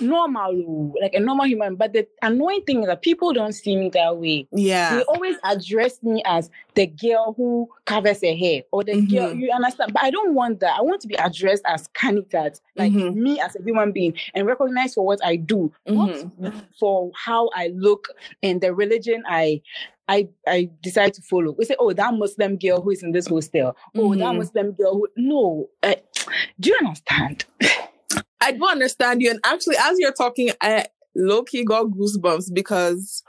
normal, 0.00 0.92
like 1.00 1.14
a 1.14 1.20
normal 1.20 1.46
human. 1.46 1.76
But 1.76 1.92
the 1.92 2.06
annoying 2.22 2.62
thing 2.66 2.80
is 2.82 2.86
that 2.86 3.02
people 3.02 3.32
don't 3.32 3.52
see 3.52 3.76
me 3.76 3.88
that 3.90 4.16
way. 4.16 4.46
Yeah. 4.52 4.96
They 4.96 5.02
always 5.04 5.36
address 5.44 6.02
me 6.02 6.22
as 6.26 6.50
the 6.74 6.86
girl 6.86 7.34
who 7.36 7.68
covers 7.84 8.20
her 8.22 8.34
hair 8.34 8.62
or 8.72 8.84
the 8.84 9.00
girl. 9.00 9.30
Mhm. 9.30 9.40
You 9.40 9.50
understand? 9.52 9.92
But 9.92 10.02
I 10.02 10.10
don't 10.10 10.34
want 10.34 10.60
that. 10.60 10.76
I 10.78 10.82
want 10.82 11.00
to 11.02 11.08
be 11.08 11.14
addressed 11.16 11.62
as 11.66 11.88
Khanitat, 11.88 12.60
like 12.76 12.92
Mhm. 12.92 13.14
me 13.14 13.40
as 13.40 13.56
a 13.56 13.62
human 13.62 13.92
being, 13.92 14.14
and 14.34 14.46
recognized 14.46 14.94
for 14.94 15.04
what 15.04 15.20
I 15.24 15.36
do, 15.36 15.72
Mhm. 15.88 16.30
not 16.38 16.54
for 16.78 17.10
how 17.14 17.48
I 17.54 17.68
look 17.74 18.08
and 18.42 18.60
the 18.60 18.74
religion 18.74 19.22
I. 19.26 19.62
I, 20.08 20.28
I 20.46 20.70
decide 20.84 21.14
to 21.14 21.22
follow. 21.22 21.50
We 21.58 21.64
say, 21.64 21.74
oh, 21.80 21.92
that 21.92 22.14
Muslim 22.14 22.58
girl 22.58 22.80
who 22.80 22.90
is 22.90 23.02
in 23.02 23.10
this 23.10 23.26
hostel. 23.26 23.76
Oh, 23.96 24.14
that 24.14 24.20
Mhm. 24.20 24.36
Muslim 24.36 24.70
girl 24.70 24.94
who. 24.94 25.08
No. 25.16 25.68
Uh, 25.82 25.96
do 26.60 26.70
you 26.70 26.76
understand? 26.80 27.44
I 28.46 28.52
do 28.52 28.64
understand 28.64 29.22
you. 29.22 29.30
And 29.30 29.40
actually, 29.44 29.76
as 29.76 29.98
you're 29.98 30.12
talking, 30.12 30.50
I 30.60 30.86
low 31.14 31.42
key 31.42 31.64
got 31.64 31.86
goosebumps 31.86 32.52
because 32.54 33.22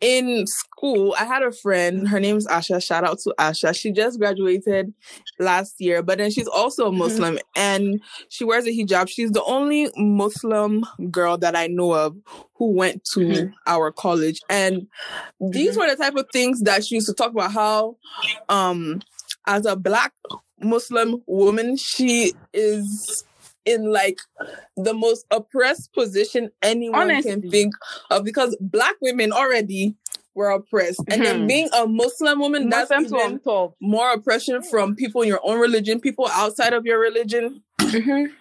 in 0.00 0.46
school, 0.46 1.14
I 1.18 1.24
had 1.24 1.42
a 1.42 1.50
friend. 1.50 2.06
Her 2.06 2.20
name's 2.20 2.46
Asha. 2.46 2.82
Shout 2.82 3.04
out 3.04 3.18
to 3.20 3.34
Asha. 3.38 3.74
She 3.74 3.90
just 3.90 4.18
graduated 4.18 4.92
last 5.38 5.80
year, 5.80 6.02
but 6.02 6.18
then 6.18 6.30
she's 6.30 6.46
also 6.46 6.88
a 6.88 6.92
Muslim 6.92 7.38
and 7.56 8.00
she 8.28 8.44
wears 8.44 8.66
a 8.66 8.70
hijab. 8.70 9.08
She's 9.08 9.30
the 9.32 9.42
only 9.44 9.90
Muslim 9.96 10.84
girl 11.10 11.38
that 11.38 11.56
I 11.56 11.68
know 11.68 11.92
of 11.94 12.16
who 12.56 12.72
went 12.72 13.02
to 13.14 13.20
Mhm. 13.20 13.52
our 13.66 13.90
college. 13.90 14.40
And 14.50 14.86
these 15.40 15.76
were 15.76 15.88
the 15.88 15.96
type 15.96 16.14
of 16.16 16.26
things 16.32 16.60
that 16.62 16.84
she 16.84 16.96
used 16.96 17.08
to 17.08 17.14
talk 17.14 17.32
about 17.32 17.52
how, 17.52 17.96
um, 18.48 19.00
as 19.46 19.64
a 19.66 19.74
black 19.74 20.12
Muslim 20.60 21.22
woman, 21.26 21.76
she 21.76 22.34
is 22.52 23.24
in 23.64 23.92
like 23.92 24.18
the 24.76 24.94
most 24.94 25.26
oppressed 25.30 25.92
position 25.94 26.50
anyone 26.62 27.22
can 27.22 27.42
think 27.50 27.74
of 28.10 28.24
because 28.24 28.56
black 28.60 28.94
women 29.00 29.32
already 29.32 29.94
were 30.34 30.50
oppressed. 30.50 31.00
And 31.08 31.24
then 31.24 31.42
Mhm. 31.42 31.48
being 31.48 31.68
a 31.72 31.86
Muslim 31.86 32.40
woman, 32.40 32.68
that's 32.68 32.90
even 32.90 33.40
more 33.80 34.12
oppression 34.12 34.62
from 34.62 34.96
people 34.96 35.22
in 35.22 35.28
your 35.28 35.40
own 35.44 35.58
religion, 35.60 36.00
people 36.00 36.26
outside 36.32 36.72
of 36.72 36.84
your 36.84 36.98
religion. 36.98 37.62
Mhm. 37.78 38.32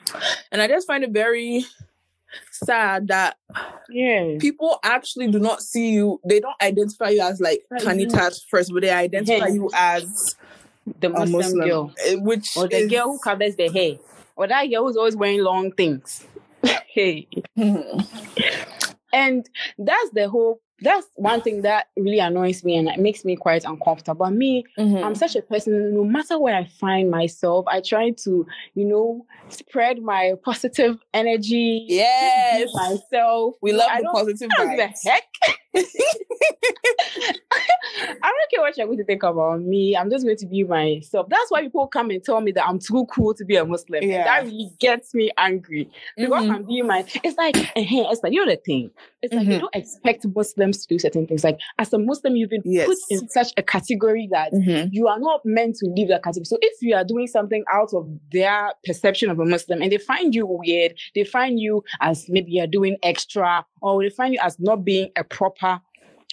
And 0.51 0.61
I 0.61 0.67
just 0.67 0.87
find 0.87 1.03
it 1.03 1.11
very 1.11 1.65
sad 2.51 3.07
that 3.09 3.37
Yeah. 3.89 4.37
people 4.39 4.79
actually 4.83 5.27
do 5.27 5.37
not 5.39 5.61
see 5.61 5.91
you, 5.91 6.19
they 6.27 6.39
don't 6.39 6.55
identify 6.61 7.09
you 7.09 7.21
as 7.21 7.39
like 7.39 7.63
Right. 7.69 7.81
Khanitat 7.83 8.41
first, 8.49 8.71
but 8.73 8.81
they 8.81 8.89
identify 8.89 9.47
Yeah. 9.47 9.53
you 9.53 9.69
as 9.73 10.35
The 10.99 11.09
Muslim, 11.09 11.31
Muslim, 11.31 11.69
girl. 11.69 11.93
eh, 12.05 12.15
which 12.15 12.47
Or 12.57 12.67
the 12.67 12.77
is, 12.79 12.89
girl 12.91 13.05
who 13.13 13.19
covers 13.19 13.55
the 13.55 13.69
hair. 13.69 13.97
Or 14.35 14.47
that 14.47 14.65
girl 14.69 14.87
who's 14.87 14.97
always 14.97 15.15
wearing 15.15 15.41
long 15.41 15.71
things. 15.71 16.25
hey. 16.87 17.27
And 19.13 19.47
that's 19.77 20.09
the 20.13 20.27
whole 20.29 20.61
that's 20.83 21.07
one 21.15 21.41
thing 21.41 21.61
that 21.63 21.87
really 21.97 22.19
annoys 22.19 22.63
me 22.63 22.75
and 22.77 22.87
it 22.87 22.99
makes 22.99 23.23
me 23.25 23.35
quite 23.35 23.63
uncomfortable. 23.65 24.25
But 24.25 24.33
me, 24.33 24.63
Mhm. 24.77 25.03
I'm 25.03 25.15
such 25.15 25.35
a 25.35 25.41
person, 25.41 25.93
no 25.95 26.03
matter 26.03 26.37
where 26.39 26.55
I 26.55 26.65
find 26.65 27.09
myself, 27.09 27.65
I 27.67 27.81
try 27.81 28.11
to, 28.25 28.45
you 28.75 28.85
know, 28.85 29.25
spread 29.49 30.01
my 30.01 30.33
positive 30.43 30.97
energy. 31.13 31.85
Yes. 31.89 32.69
myself. 32.73 33.55
we 33.61 33.71
love 33.73 33.89
I 33.91 34.01
the 34.01 34.09
positive 34.11 34.49
I 34.51 34.55
don't 34.63 34.75
give 34.75 34.79
a 34.79 34.87
vibes. 34.89 35.03
heck. 35.03 35.23
I 38.21 38.27
don't 38.27 38.51
care 38.51 38.61
what 38.61 38.77
you're 38.77 38.85
going 38.87 38.97
to 38.99 39.03
think 39.03 39.23
about 39.23 39.61
me. 39.61 39.95
I'm 39.95 40.09
just 40.09 40.23
going 40.25 40.37
to 40.37 40.45
be 40.45 40.63
myself. 40.63 41.27
That's 41.29 41.49
why 41.51 41.61
people 41.61 41.87
come 41.87 42.09
and 42.09 42.23
tell 42.23 42.41
me 42.41 42.51
that 42.53 42.65
I'm 42.67 42.79
too 42.79 43.05
cool 43.13 43.33
to 43.35 43.45
be 43.45 43.55
a 43.55 43.65
Muslim. 43.65 44.03
Yeah. 44.03 44.23
That 44.23 44.43
really 44.45 44.71
gets 44.79 45.13
me 45.13 45.31
angry 45.37 45.89
because 46.17 46.43
Mhm. 46.43 46.53
I'm 46.55 46.63
being 46.65 46.87
my. 46.87 47.05
It's 47.23 47.37
like, 47.37 47.55
it's 47.75 48.23
like 48.23 48.33
you 48.33 48.45
know 48.45 48.51
the 48.51 48.57
thing. 48.57 48.91
It's 49.21 49.33
like 49.33 49.47
Mhm. 49.47 49.53
you 49.53 49.59
don't 49.59 49.75
expect 49.75 50.25
Muslims 50.27 50.72
to 50.81 50.87
do 50.87 50.99
certain 50.99 51.25
things. 51.27 51.43
Like 51.43 51.59
as 51.79 51.93
a 51.93 51.99
Muslim, 51.99 52.35
you've 52.35 52.49
been 52.49 52.61
Yes. 52.65 52.87
put 52.87 52.97
in 53.09 53.27
such 53.29 53.53
a 53.57 53.63
category 53.63 54.27
that 54.31 54.51
Mhm. 54.53 54.89
you 54.91 55.07
are 55.07 55.19
not 55.19 55.41
meant 55.45 55.75
to 55.77 55.85
leave 55.87 56.07
that 56.09 56.23
category. 56.23 56.45
So 56.45 56.57
if 56.61 56.81
you 56.81 56.95
are 56.95 57.03
doing 57.03 57.27
something 57.27 57.63
out 57.71 57.93
of 57.93 58.07
their 58.31 58.71
perception 58.85 59.29
of 59.29 59.39
a 59.39 59.45
Muslim 59.45 59.81
and 59.81 59.91
they 59.91 59.97
find 59.97 60.33
you 60.33 60.45
weird, 60.47 60.93
they 61.15 61.23
find 61.23 61.59
you 61.59 61.83
as 62.01 62.27
maybe 62.29 62.51
you're 62.51 62.67
doing 62.67 62.97
extra, 63.03 63.65
or 63.81 64.01
they 64.03 64.09
find 64.09 64.33
you 64.33 64.39
as 64.41 64.59
not 64.59 64.83
being 64.83 65.09
a 65.15 65.23
proper 65.23 65.79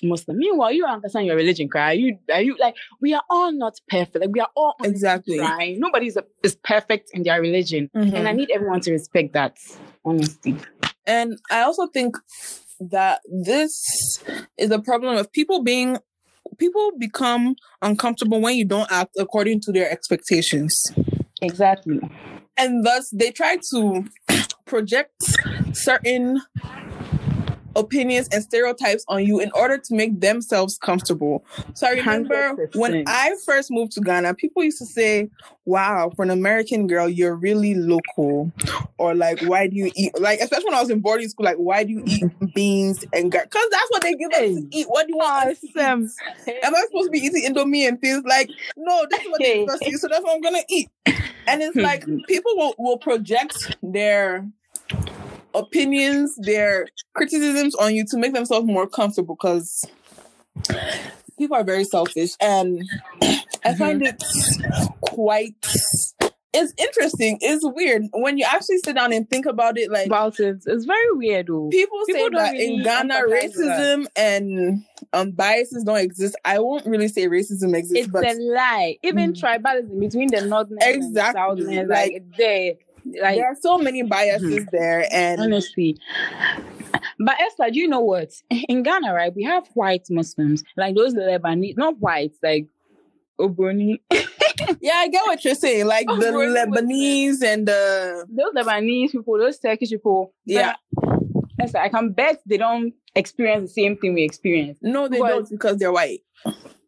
Muslim. 0.02 0.38
Meanwhile, 0.38 0.72
you 0.72 0.86
understand 0.86 1.26
your 1.26 1.36
religion, 1.36 1.68
cry. 1.68 1.90
Are 1.90 1.94
you 1.94 2.18
are 2.32 2.40
you 2.40 2.56
like 2.58 2.74
we 3.02 3.12
are 3.12 3.22
all 3.28 3.52
not 3.52 3.78
perfect. 3.88 4.20
Like 4.20 4.30
we 4.32 4.40
are 4.40 4.48
all 4.56 4.74
Exactly. 4.82 5.36
trying. 5.36 5.78
Nobody 5.78 6.06
is, 6.06 6.18
is 6.42 6.54
perfect 6.56 7.10
in 7.12 7.22
their 7.22 7.38
religion. 7.40 7.90
Mhm. 7.94 8.14
And 8.14 8.26
I 8.26 8.32
need 8.32 8.50
everyone 8.50 8.80
to 8.80 8.92
respect 8.92 9.34
that. 9.34 9.58
Honestly. 10.04 10.56
And 11.06 11.38
I 11.50 11.62
also 11.62 11.86
think 11.88 12.16
that 12.80 13.20
this 13.30 14.18
is 14.58 14.70
a 14.70 14.78
problem 14.78 15.16
of 15.16 15.30
people 15.32 15.62
being 15.62 15.98
people 16.58 16.92
become 16.98 17.54
uncomfortable 17.82 18.40
when 18.40 18.56
you 18.56 18.64
don't 18.64 18.90
act 18.90 19.16
according 19.18 19.60
to 19.60 19.72
their 19.72 19.90
expectations. 19.90 20.82
Exactly. 21.42 22.00
And 22.56 22.84
thus 22.84 23.10
they 23.10 23.30
try 23.30 23.58
to 23.70 24.04
project 24.66 25.12
certain 25.72 26.40
opinions 27.80 28.28
and 28.32 28.42
stereotypes 28.42 29.04
on 29.08 29.24
you 29.24 29.40
in 29.40 29.50
order 29.54 29.78
to 29.78 29.94
make 29.94 30.20
themselves 30.20 30.78
comfortable. 30.78 31.44
So 31.74 31.86
I 31.86 31.90
remember 31.92 32.68
when 32.74 32.92
100%. 32.92 33.04
I 33.06 33.34
first 33.44 33.70
moved 33.70 33.92
to 33.92 34.00
Ghana, 34.00 34.34
people 34.34 34.62
used 34.62 34.78
to 34.78 34.86
say, 34.86 35.30
Wow, 35.66 36.10
for 36.16 36.24
an 36.24 36.30
American 36.30 36.86
girl, 36.86 37.08
you're 37.08 37.36
really 37.36 37.74
local. 37.74 38.50
Or 38.98 39.14
like, 39.14 39.40
why 39.42 39.68
do 39.68 39.76
you 39.76 39.90
eat 39.94 40.18
like 40.18 40.40
especially 40.40 40.66
when 40.66 40.74
I 40.74 40.80
was 40.80 40.90
in 40.90 41.00
boarding 41.00 41.28
school, 41.28 41.44
like 41.44 41.56
why 41.56 41.84
do 41.84 41.92
you 41.92 42.02
eat 42.06 42.54
beans 42.54 43.04
and 43.12 43.32
gari 43.32 43.44
because 43.44 43.68
that's 43.70 43.90
what 43.90 44.02
they 44.02 44.14
give 44.14 44.30
us 44.32 44.38
to 44.38 44.68
eat. 44.70 44.86
What 44.88 45.06
do 45.06 45.12
you 45.12 45.18
want 45.18 45.50
us 45.50 45.60
to 45.60 45.66
eat? 45.66 45.76
Awesome. 45.76 46.10
Am 46.62 46.74
I 46.74 46.82
supposed 46.86 47.06
to 47.06 47.10
be 47.10 47.18
eating 47.18 47.44
Indomie 47.44 47.86
and 47.88 48.00
things 48.00 48.24
like 48.26 48.50
no, 48.76 49.06
this 49.10 49.20
is 49.20 49.30
what 49.30 49.40
they 49.40 49.60
give 49.60 49.68
us 49.68 49.78
to 49.80 49.88
eat, 49.88 49.98
so 49.98 50.08
that's 50.08 50.22
what 50.22 50.34
I'm 50.34 50.40
gonna 50.40 50.64
eat. 50.68 50.88
And 51.46 51.62
it's 51.62 51.74
hmm. 51.74 51.80
like 51.80 52.04
people 52.26 52.52
will, 52.56 52.74
will 52.78 52.98
project 52.98 53.76
their 53.82 54.46
opinions, 55.54 56.34
their 56.42 56.86
criticisms 57.14 57.74
on 57.74 57.94
you 57.94 58.04
to 58.10 58.16
make 58.18 58.32
themselves 58.34 58.66
more 58.66 58.86
comfortable 58.88 59.34
because 59.36 59.84
people 61.38 61.56
are 61.56 61.64
very 61.64 61.84
selfish 61.84 62.30
and 62.40 62.82
I 63.64 63.74
find 63.74 64.02
it 64.02 64.22
quite 65.00 65.54
it's 66.52 66.72
interesting. 66.78 67.38
It's 67.40 67.64
weird 67.64 68.06
when 68.12 68.36
you 68.36 68.44
actually 68.44 68.78
sit 68.78 68.96
down 68.96 69.12
and 69.12 69.28
think 69.30 69.46
about 69.46 69.78
it. 69.78 69.88
Like 69.88 70.06
about 70.06 70.40
it. 70.40 70.56
It's 70.66 70.84
very 70.84 71.12
weird, 71.12 71.46
though. 71.46 71.68
people, 71.70 72.00
People 72.06 72.28
say 72.28 72.28
that 72.30 72.52
really 72.54 72.74
in 72.74 72.82
Ghana, 72.82 73.22
racism 73.30 74.06
and 74.16 74.82
um 75.12 75.30
biases 75.30 75.84
don't 75.84 75.98
exist. 75.98 76.34
I 76.44 76.58
won't 76.58 76.86
really 76.86 77.06
say 77.06 77.28
racism 77.28 77.76
exists, 77.76 78.06
It's 78.06 78.08
but 78.08 78.24
a 78.26 78.34
lie. 78.34 78.96
Even 79.04 79.32
Mm. 79.32 79.40
tribalism 79.40 80.00
between 80.00 80.28
the 80.32 80.44
northerners 80.44 80.82
and 80.82 81.02
the 81.02 81.06
Exactly. 81.06 81.40
southerners, 81.40 81.88
Like- 81.88 82.12
like, 82.14 82.36
they, 82.36 82.78
like 83.22 83.36
there 83.36 83.46
are 83.46 83.56
so 83.60 83.78
many 83.78 84.02
biases 84.02 84.50
Mm-hmm. 84.64 84.76
there, 84.76 85.06
and 85.12 85.40
honestly. 85.40 85.98
But 87.18 87.40
Esther, 87.40 87.70
do 87.70 87.78
you 87.78 87.88
know 87.88 88.00
what? 88.00 88.30
In 88.50 88.82
Ghana, 88.82 89.12
right, 89.14 89.34
we 89.34 89.44
have 89.44 89.66
white 89.74 90.06
Muslims, 90.10 90.62
like 90.76 90.94
those 90.96 91.14
Lebanese, 91.14 91.76
not 91.76 91.98
white, 91.98 92.32
like 92.42 92.66
Obroni. 93.40 94.00
yeah, 94.80 94.94
I 94.96 95.08
get 95.08 95.24
what 95.26 95.44
you're 95.44 95.54
saying. 95.54 95.86
Like 95.86 96.06
the? 96.06 96.14
Lebanese 96.14 97.42
and 97.42 97.66
the 97.66 98.26
those 98.28 98.52
Lebanese 98.54 99.12
people, 99.12 99.38
those 99.38 99.58
Turkish 99.58 99.90
people. 99.90 100.32
Yeah. 100.44 100.74
Esther, 101.58 101.78
I 101.78 101.88
can 101.90 102.12
bet 102.12 102.40
they 102.46 102.56
don't 102.56 102.94
experience 103.14 103.70
the 103.70 103.82
same 103.82 103.96
thing 103.96 104.14
we 104.14 104.22
experience. 104.22 104.78
no, 104.82 105.08
they 105.08 105.18
don't 105.18 105.48
because 105.50 105.76
they're 105.78 105.92
white. 105.92 106.20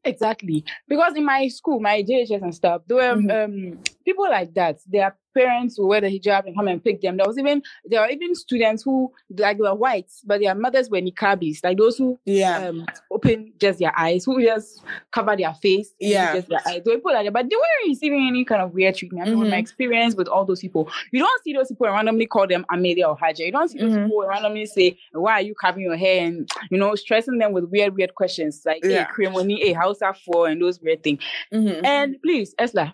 Exactly. 0.05 0.65
Because 0.89 1.15
in 1.15 1.25
my 1.25 1.47
school, 1.49 1.79
my 1.79 2.03
JHS 2.03 2.43
and 2.43 2.55
stuff, 2.55 2.83
there 2.87 2.97
were 2.97 3.21
Mhm. 3.23 3.45
um, 3.73 3.79
people 4.05 4.29
like 4.29 4.55
that. 4.55 4.79
Their 4.89 5.17
parents 5.35 5.79
will 5.79 5.89
wear 5.89 6.03
the 6.03 6.09
hijab 6.09 6.45
and 6.47 6.55
come 6.55 6.69
and 6.69 6.85
pick 6.85 7.01
them. 7.01 7.17
There 7.17 7.27
was 7.27 7.39
even 7.39 7.63
there 7.87 8.01
are 8.01 8.11
even 8.11 8.35
students 8.35 8.83
who 8.83 9.11
like 9.39 9.59
were 9.59 9.75
white, 9.75 10.11
but 10.27 10.41
their 10.43 10.55
mothers 10.55 10.91
were 10.91 11.01
niqabis, 11.01 11.65
like 11.65 11.79
those 11.79 11.97
who 11.97 12.19
Yeah, 12.27 12.69
um 12.69 12.85
open 13.11 13.53
just 13.59 13.79
their 13.79 13.99
eyes, 13.99 14.25
who 14.27 14.43
just 14.43 14.83
cover 15.11 15.35
their 15.35 15.55
face, 15.55 15.95
Yeah. 15.99 16.35
just 16.35 16.49
their 16.49 16.61
eyes. 16.67 16.83
Were 16.85 16.97
people 16.97 17.13
like 17.15 17.25
that, 17.25 17.33
but 17.33 17.49
they 17.49 17.57
weren't 17.57 17.89
receiving 17.89 18.27
any 18.29 18.45
kind 18.45 18.61
of 18.61 18.75
weird 18.75 18.95
treatment. 18.95 19.27
I 19.27 19.31
mean, 19.31 19.41
with 19.41 19.51
my 19.51 19.57
experience 19.57 20.15
with 20.15 20.29
all 20.29 20.45
those 20.45 20.61
people, 20.61 20.91
you 21.13 21.21
don't 21.21 21.43
see 21.43 21.55
those 21.55 21.69
people 21.69 21.87
and 21.87 21.95
randomly 21.97 22.27
call 22.27 22.47
them 22.47 22.67
Amelia 22.71 23.07
or 23.09 23.17
Haja. 23.17 23.45
You 23.47 23.53
don't 23.53 23.69
see 23.69 23.79
those 23.79 23.93
Mhm. 23.93 24.05
people 24.05 24.21
and 24.23 24.29
randomly 24.31 24.67
say, 24.67 24.99
"Why 25.13 25.33
are 25.35 25.43
you 25.43 25.55
covering 25.55 25.87
your 25.87 25.97
hair?" 25.97 26.27
and 26.27 26.47
you 26.71 26.77
know, 26.79 26.95
stressing 26.95 27.39
them 27.39 27.53
with 27.53 27.65
weird, 27.71 27.97
weird 27.97 28.15
questions 28.15 28.63
like, 28.67 28.85
Yeah. 28.85 29.07
"Hey, 29.07 29.25
cremoni, 29.25 29.59
hey, 29.63 29.73
how's 29.73 29.99
that 30.01 30.19
for?" 30.19 30.47
and 30.49 30.61
those 30.61 30.79
weird 30.81 31.03
things. 31.03 31.21
Mhm. 31.53 31.85
And 31.85 32.17
please, 32.23 32.55
Esla. 32.61 32.93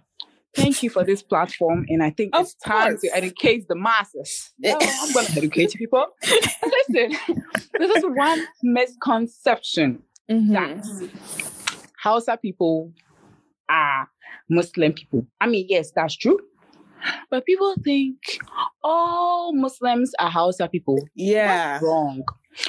Thank 0.55 0.83
you 0.83 0.91
for 0.91 1.05
this 1.05 1.23
platform, 1.23 1.85
and 1.89 2.03
I 2.03 2.11
think 2.11 2.35
Of 2.35 2.43
it's 2.43 2.55
time 2.55 2.93
course. 2.93 3.03
to 3.03 3.17
educate 3.17 3.67
the 3.69 3.77
masses. 3.77 4.51
Well, 4.63 4.79
I'm 5.03 5.13
going 5.13 5.27
to 5.27 5.39
educate 5.39 5.75
you 5.75 5.79
people. 5.79 6.07
Listen, 6.23 7.17
this 7.79 7.97
is 7.97 8.05
one 8.07 8.45
misconception 8.63 10.03
Mhm. 10.31 10.53
that 10.53 10.85
Hausa 12.03 12.37
people 12.41 12.93
are 13.69 14.09
Muslim 14.51 14.93
people. 14.93 15.27
I 15.41 15.47
mean, 15.47 15.67
yes, 15.69 15.93
that's 15.95 16.17
true. 16.17 16.39
But 17.31 17.45
people 17.47 17.75
think 17.85 18.17
all 18.83 19.55
Muslims 19.55 20.13
are 20.19 20.31
Hausa 20.31 20.69
people. 20.69 20.99
yeah, 21.15 21.73
That's 21.75 21.85
wrong. 21.85 22.25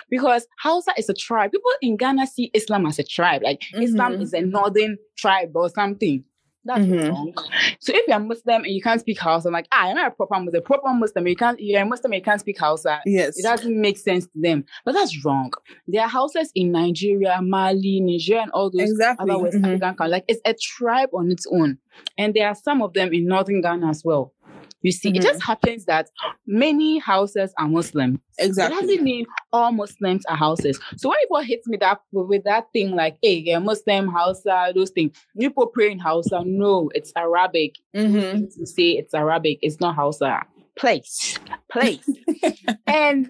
Because 0.09 0.45
Hausa 0.62 0.91
is 0.98 1.09
a 1.09 1.13
tribe. 1.15 1.51
People 1.51 1.71
in 1.81 1.98
Ghana 1.98 2.27
see 2.27 2.51
Islam 2.53 2.86
as 2.86 3.00
a 3.00 3.03
tribe. 3.03 3.41
Like 3.43 3.62
Islam 3.74 4.13
Mhm. 4.17 4.21
is 4.21 4.33
a 4.33 4.41
northern 4.41 4.98
tribe 5.17 5.51
or 5.55 5.69
something. 5.69 6.24
That's 6.66 6.82
Mhm. 6.82 7.10
wrong. 7.10 7.34
So 7.80 7.94
if 7.96 8.06
you're 8.08 8.20
Muslim 8.20 8.63
and 8.66 8.74
you 8.74 8.82
can't 8.82 9.00
speak 9.00 9.18
Hausa, 9.20 9.48
I'm 9.48 9.54
like, 9.54 9.68
ah, 9.72 9.86
you're 9.88 9.96
not 9.96 10.08
a 10.08 10.12
proper 10.12 10.39
Muslim. 10.39 10.62
Proper 10.63 10.94
Muslim, 10.94 11.25
you 11.28 11.36
can't. 11.36 11.60
You're 11.60 11.82
a 11.82 11.86
Muslim, 11.86 12.13
you 12.13 12.22
can't 12.22 12.39
speak 12.42 12.60
Hausa. 12.60 13.00
yes, 13.06 13.39
It 13.39 13.44
doesn't 13.44 13.80
make 13.80 13.98
sense 13.98 14.25
to 14.25 14.32
them. 14.36 14.66
But 14.84 14.94
that's 14.94 15.24
wrong. 15.24 15.51
There 15.88 16.01
are 16.04 16.10
Hausas 16.10 16.50
in 16.56 16.72
Nigeria, 16.74 17.39
Mali, 17.42 18.01
Niger, 18.01 18.39
and 18.39 18.51
all 18.51 18.70
those 18.70 18.92
exactly. 18.92 19.32
other 19.32 19.42
West 19.42 19.58
Mhm. 19.58 19.63
African 19.66 19.80
countries. 19.96 20.12
Like 20.12 20.25
it's 20.28 20.42
a 20.46 20.54
tribe 20.54 21.10
on 21.13 21.32
its 21.32 21.46
own. 21.50 21.78
And 22.18 22.34
there 22.34 22.48
are 22.48 22.56
some 22.56 22.82
of 22.82 22.94
them 22.94 23.13
in 23.13 23.25
northern 23.25 23.62
Ghana 23.62 23.89
as 23.89 24.04
well. 24.04 24.34
You 24.81 24.91
see, 24.93 25.12
Mhm. 25.12 25.17
it 25.17 25.21
just 25.21 25.43
happens 25.43 25.86
that 25.86 26.09
many 26.48 27.01
Hausas 27.01 27.51
are 27.57 27.67
Muslim. 27.67 28.21
Exactly. 28.38 28.77
It 28.77 28.81
doesn't 28.81 29.03
mean 29.03 29.25
all 29.51 29.71
Muslims 29.74 30.25
are 30.27 30.38
Hausas. 30.38 30.77
So 30.98 31.09
when 31.09 31.17
people 31.19 31.39
hit 31.41 31.62
me 31.67 31.77
that 31.81 32.00
with 32.13 32.43
that 32.45 32.67
thing 32.71 32.91
like, 32.95 33.17
hey, 33.21 33.36
you're 33.45 33.59
Muslim, 33.59 34.07
Hausa, 34.07 34.71
those 34.74 34.91
things, 34.91 35.12
people 35.38 35.67
pray 35.67 35.91
in 35.91 36.00
Hausa. 36.00 36.43
No, 36.45 36.89
it's 36.95 37.12
Arabic. 37.15 37.75
Mhm. 37.93 38.53
To 38.55 38.65
say 38.65 38.91
it's 38.91 39.13
Arabic, 39.13 39.59
it's 39.62 39.79
not 39.81 39.95
Hausa. 39.95 40.43
Place, 40.77 41.38
place. 41.69 42.07
and 42.88 43.29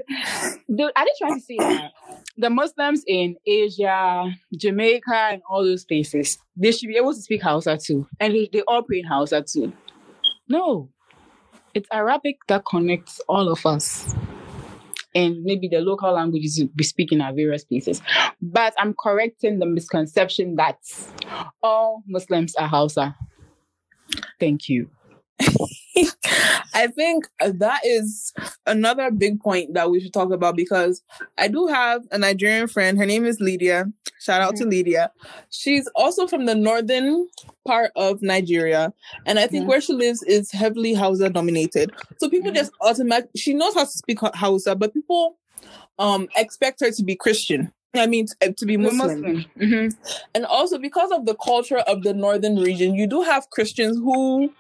the, 0.68 0.84
are 0.96 1.06
they 1.06 1.12
trying 1.18 1.40
to 1.40 1.42
say 1.42 1.58
that 1.58 1.92
the 2.38 2.52
Muslims 2.52 3.04
in 3.08 3.36
Asia, 3.48 4.26
Jamaica, 4.56 5.16
and 5.32 5.42
all 5.50 5.64
those 5.64 5.84
places, 5.84 6.38
they 6.56 6.72
should 6.72 6.88
be 6.90 6.98
able 6.98 7.14
to 7.16 7.20
speak 7.22 7.42
Hausa 7.42 7.76
too, 7.84 8.08
and 8.20 8.36
they, 8.36 8.50
they 8.54 8.62
all 8.68 8.84
pray 8.84 9.00
in 9.00 9.06
Hausa 9.06 9.42
too? 9.42 9.74
No, 10.48 10.90
it's 11.74 11.88
Arabic 11.92 12.38
that 12.48 12.64
connects 12.66 13.20
all 13.28 13.50
of 13.50 13.66
us. 13.66 14.14
And 15.16 15.44
maybe 15.44 15.68
the 15.68 15.80
local 15.80 16.14
languages 16.14 16.64
we 16.78 16.84
speak 16.84 17.12
in 17.12 17.22
our 17.22 17.34
various 17.34 17.64
places. 17.66 18.02
But 18.42 18.74
I'm 18.78 18.94
correcting 18.94 19.60
the 19.60 19.66
misconception 19.66 20.56
that 20.56 20.78
all 21.64 22.04
Muslims 22.08 22.56
are 22.56 22.68
Hausa. 22.68 23.16
Thank 24.40 24.70
you. 24.70 24.90
I 26.74 26.88
think 26.88 27.28
that 27.40 27.82
is 27.84 28.34
another 28.66 29.12
big 29.12 29.40
point 29.42 29.74
that 29.74 29.90
we 29.92 30.00
should 30.00 30.14
talk 30.14 30.32
about 30.32 30.56
because 30.56 31.02
I 31.38 31.48
do 31.48 31.68
have 31.68 32.04
a 32.12 32.18
Nigerian 32.18 32.68
friend. 32.68 32.98
Her 32.98 33.06
name 33.06 33.26
is 33.26 33.40
Lydia. 33.40 33.86
Shout 34.20 34.42
out 34.42 34.56
to 34.58 34.66
Lydia. 34.66 35.12
She's 35.50 35.90
also 35.96 36.28
from 36.28 36.46
the 36.46 36.56
northern 36.56 37.28
part 37.66 37.92
of 37.96 38.22
Nigeria. 38.22 38.94
And 39.26 39.40
I 39.40 39.48
think 39.48 39.66
Mhm. 39.66 39.68
where 39.70 39.82
she 39.82 39.94
lives 39.94 40.24
is 40.24 40.52
heavily 40.52 40.94
Hausa 40.94 41.30
dominated. 41.30 41.92
So 42.18 42.30
people 42.30 42.52
Mhm. 42.52 42.56
just 42.56 42.72
automatic 42.82 43.30
she 43.36 43.54
knows 43.54 43.74
how 43.74 43.84
to 43.86 43.90
speak 43.92 44.20
Hausa, 44.22 44.76
but 44.76 44.94
people 44.94 45.38
um 45.98 46.28
expect 46.38 46.80
her 46.82 46.92
to 46.92 47.04
be 47.04 47.16
Christian. 47.16 47.72
I 47.96 48.06
mean, 48.06 48.28
to, 48.40 48.66
be 48.68 48.78
We're 48.78 48.92
Muslim. 48.92 49.46
Mhm. 49.58 49.96
And 50.36 50.46
also 50.46 50.78
because 50.78 51.12
of 51.12 51.26
the 51.26 51.34
culture 51.36 51.80
of 51.80 52.04
the 52.04 52.14
northern 52.14 52.58
region, 52.58 52.94
you 52.94 53.08
do 53.08 53.22
have 53.24 53.50
Christians 53.50 53.98
who 53.98 54.54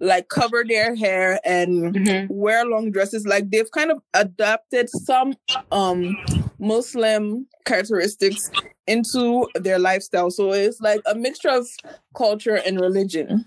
like 0.00 0.28
cover 0.28 0.64
their 0.66 0.94
hair 0.94 1.40
and 1.44 1.94
Mhm. 1.94 2.28
wear 2.30 2.64
long 2.64 2.90
dresses. 2.90 3.26
Like 3.26 3.50
they've 3.50 3.70
kind 3.70 3.90
of 3.90 4.02
adapted 4.14 4.88
some 4.90 5.34
um 5.70 6.18
Muslim 6.58 7.46
characteristics 7.64 8.50
into 8.86 9.46
their 9.54 9.78
lifestyle. 9.78 10.30
So 10.30 10.52
it's 10.52 10.80
like 10.80 11.00
a 11.06 11.14
mixture 11.14 11.50
of 11.50 11.68
culture 12.16 12.56
and 12.56 12.80
religion. 12.80 13.44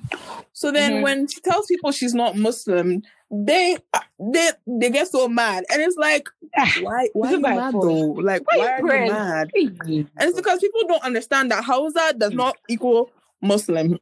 So 0.53 0.71
then 0.71 0.93
Mhm. 0.93 1.01
when 1.01 1.27
she 1.27 1.41
tells 1.41 1.65
people 1.67 1.91
she's 1.91 2.13
not 2.13 2.37
Muslim, 2.37 3.01
they 3.31 3.77
they 4.19 4.51
they 4.67 4.89
get 4.89 5.07
so 5.07 5.27
mad. 5.27 5.65
And 5.71 5.81
it's 5.81 5.97
like 5.97 6.27
Ah, 6.55 6.71
why 6.81 7.09
why 7.13 7.29
are 7.29 7.31
you 7.33 7.41
mad 7.41 7.73
though? 7.73 8.11
Like 8.11 8.43
Why 8.51 8.57
why, 8.57 8.67
are 8.67 8.79
you 8.79 9.11
mad? 9.11 9.51
And 9.55 10.29
it's 10.29 10.35
because 10.35 10.59
people 10.59 10.81
don't 10.87 11.03
understand 11.03 11.51
that 11.51 11.63
Hausa 11.63 12.13
does 12.17 12.31
not 12.33 12.57
equal 12.69 13.11
Muslim. 13.41 13.97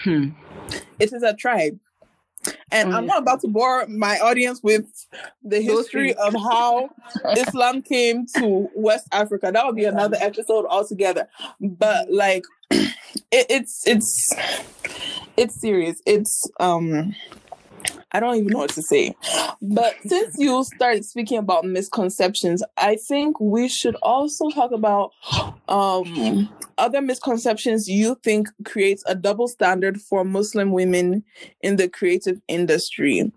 Hmm. 0.00 0.28
It 0.98 1.12
is 1.12 1.22
a 1.22 1.34
tribe. 1.34 1.78
And 2.70 2.94
I'm 2.94 3.04
yeah. 3.04 3.14
not 3.14 3.22
about 3.22 3.40
to 3.40 3.48
bore 3.48 3.86
my 3.86 4.18
audience 4.18 4.62
with 4.62 4.86
the 5.42 5.60
history 5.60 6.14
of 6.14 6.32
how 6.34 6.90
Islam 7.36 7.82
came 7.82 8.26
to 8.36 8.68
West 8.74 9.08
Africa. 9.12 9.50
That 9.52 9.66
would 9.66 9.76
be 9.76 9.84
another 9.84 10.16
episode 10.20 10.66
altogether. 10.66 11.28
But 11.60 12.10
like 12.10 12.44
it, 12.70 12.94
it's 13.30 13.86
it's 13.86 14.32
it's 15.36 15.60
serious. 15.60 16.00
It's 16.06 16.48
um 16.60 17.14
I 18.12 18.20
don't 18.20 18.36
even 18.36 18.48
know 18.48 18.58
what 18.58 18.70
to 18.70 18.82
say. 18.82 19.14
But 19.60 19.96
since 20.06 20.36
you 20.38 20.62
started 20.64 21.04
speaking 21.04 21.38
about 21.38 21.64
misconceptions, 21.64 22.62
I 22.76 22.96
think 22.96 23.38
we 23.40 23.68
should 23.68 23.96
also 23.96 24.48
talk 24.50 24.70
about 24.72 25.10
um, 25.68 26.48
other 26.78 27.02
misconceptions 27.02 27.88
you 27.88 28.16
think 28.22 28.48
creates 28.64 29.02
a 29.06 29.14
double 29.14 29.48
standard 29.48 30.00
for 30.00 30.24
Muslim 30.24 30.70
women 30.70 31.24
in 31.62 31.76
the 31.76 31.88
creative 31.88 32.40
industry. 32.48 33.32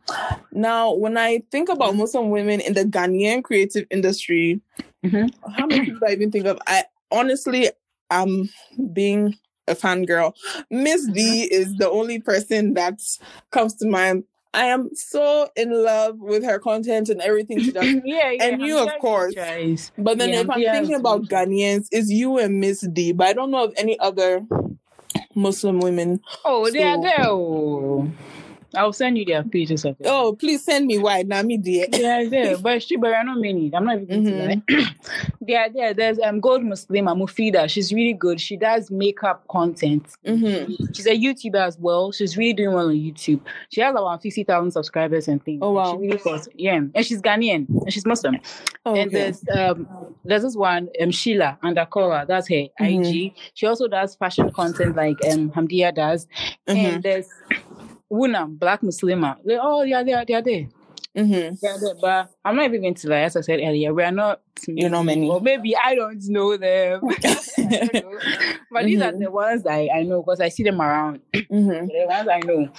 Now, 0.51 0.93
when 0.93 1.17
I 1.17 1.41
think 1.51 1.69
about 1.69 1.95
Muslim 1.95 2.29
women 2.29 2.61
in 2.61 2.73
the 2.73 2.85
Ghanaian 2.85 3.43
creative 3.43 3.85
industry, 3.89 4.61
Mhm. 5.03 5.33
how 5.55 5.65
many 5.65 5.85
people 5.85 5.99
do 6.01 6.05
I 6.07 6.11
even 6.11 6.31
think 6.31 6.45
of? 6.45 6.59
I 6.67 6.83
honestly, 7.11 7.69
I'm 8.11 8.49
being 8.93 9.35
a 9.67 9.75
fangirl. 9.75 10.33
Miss 10.69 11.07
D 11.07 11.43
is 11.43 11.75
the 11.77 11.89
only 11.89 12.19
person 12.19 12.73
that 12.73 12.99
comes 13.51 13.75
to 13.75 13.87
mind. 13.87 14.25
I 14.53 14.65
am 14.65 14.89
so 14.95 15.49
in 15.55 15.71
love 15.71 16.19
with 16.19 16.43
her 16.43 16.59
content 16.59 17.09
and 17.09 17.21
everything 17.21 17.61
she 17.61 17.71
does. 17.71 17.87
yeah, 18.03 18.31
yeah. 18.31 18.43
And 18.45 18.61
you, 18.61 18.79
of 18.79 18.91
course. 18.99 19.33
tries. 19.33 19.91
But 19.97 20.17
then 20.17 20.29
Yeah, 20.29 20.41
if 20.41 20.49
I'm 20.49 20.61
yeah, 20.61 20.71
thinking 20.71 20.95
about 20.95 21.25
Ghanaians, 21.25 21.87
it's 21.91 22.09
you 22.09 22.37
and 22.39 22.59
Miss 22.59 22.81
D. 22.81 23.11
But 23.11 23.27
I 23.27 23.33
don't 23.33 23.51
know 23.51 23.65
of 23.65 23.73
any 23.77 23.99
other 23.99 24.45
Muslim 25.35 25.79
women. 25.79 26.21
Oh, 26.45 26.69
they 26.69 26.83
are 26.83 27.01
there. 27.01 27.25
I'll 28.75 28.93
send 28.93 29.17
you 29.17 29.25
their 29.25 29.43
pages 29.43 29.83
of 29.85 29.95
it. 29.99 30.05
Oh, 30.07 30.35
please 30.35 30.63
send 30.63 30.85
me 30.87 30.97
why. 30.99 31.23
Now 31.23 31.41
me 31.41 31.57
dear. 31.57 31.87
Yeah, 31.91 32.23
there, 32.29 32.57
but 32.61 32.83
she, 32.83 32.97
but 32.97 33.13
I 33.13 33.23
know 33.23 33.35
many. 33.35 33.71
I'm 33.73 33.85
not 33.85 34.01
even 34.01 34.23
going 34.23 34.23
Mhm. 34.25 34.65
to 34.67 34.75
lie. 34.75 34.85
yeah, 35.47 35.67
there. 35.69 35.93
There's 35.93 36.19
um 36.19 36.39
Gold 36.39 36.61
Muslima 36.61 37.15
Mufida. 37.17 37.69
She's 37.69 37.91
really 37.93 38.13
good. 38.13 38.39
She 38.39 38.57
does 38.57 38.91
makeup 38.91 39.47
content. 39.47 40.05
Mm-hmm. 40.25 40.93
She's 40.93 41.07
a 41.07 41.17
YouTuber 41.17 41.55
as 41.59 41.77
well. 41.79 42.11
She's 42.11 42.37
really 42.37 42.53
doing 42.53 42.73
well 42.75 42.89
on 42.89 42.95
YouTube. 42.95 43.41
She 43.69 43.81
has 43.81 43.95
around 43.95 44.19
fifty 44.19 44.43
thousand 44.43 44.71
subscribers 44.71 45.27
and 45.27 45.43
things. 45.43 45.59
Oh, 45.63 45.71
wow. 45.71 45.93
She 45.93 46.07
really. 46.07 46.19
Yeah, 46.55 46.75
and 46.93 47.05
she's 47.05 47.21
Ghanaian 47.21 47.67
and 47.69 47.91
she's 47.93 48.05
Muslim. 48.05 48.37
Oh, 48.85 48.95
And 48.95 49.07
okay. 49.07 49.31
there's 49.31 49.43
um 49.53 49.87
there's 50.25 50.43
this 50.43 50.55
one 50.55 50.89
um 51.01 51.11
Sheila 51.11 51.57
Undercover. 51.63 52.25
That's 52.27 52.47
her 52.49 52.65
Mhm. 52.79 53.05
IG. 53.25 53.33
She 53.55 53.65
also 53.65 53.87
does 53.87 54.15
fashion 54.15 54.51
content 54.51 54.95
like 54.95 55.17
um 55.25 55.49
Hamdia 55.51 55.93
does. 55.93 56.27
And 56.67 57.01
there's 57.03 57.27
Wuna 58.11 58.47
Black 58.59 58.81
Muslima. 58.81 59.37
They 59.45 59.57
oh 59.61 59.83
yeah 59.83 60.03
they 60.03 60.13
are 60.13 60.25
they 60.25 60.33
are 60.33 60.41
there. 60.41 60.67
Mm-hmm. 61.17 61.55
Yeah, 61.61 61.77
they- 61.81 61.99
but 61.99 62.29
I'm 62.45 62.55
not 62.55 62.65
even 62.65 62.81
going 62.81 62.93
to 62.93 63.09
lie. 63.09 63.21
As 63.21 63.35
I 63.35 63.41
said 63.41 63.59
earlier, 63.61 63.93
we 63.93 64.03
are 64.03 64.11
not. 64.11 64.41
You 64.67 64.89
know 64.89 65.03
many. 65.03 65.27
Or 65.29 65.41
maybe 65.41 65.75
I 65.75 65.95
don't 65.95 66.21
know 66.29 66.55
them. 66.57 67.01
Don't 67.57 67.93
know. 67.93 68.19
But 68.71 68.85
these 68.85 69.01
are 69.01 69.11
Mhm. 69.11 69.19
the 69.23 69.31
ones 69.31 69.65
I, 69.65 69.89
I 69.93 70.03
know 70.03 70.21
because 70.21 70.39
I 70.41 70.49
see 70.49 70.63
them 70.63 70.81
around. 70.81 71.21
Mm-hmm. 71.33 71.87
The 71.87 72.05
ones 72.07 72.27
I 72.29 72.39
know. 72.39 72.69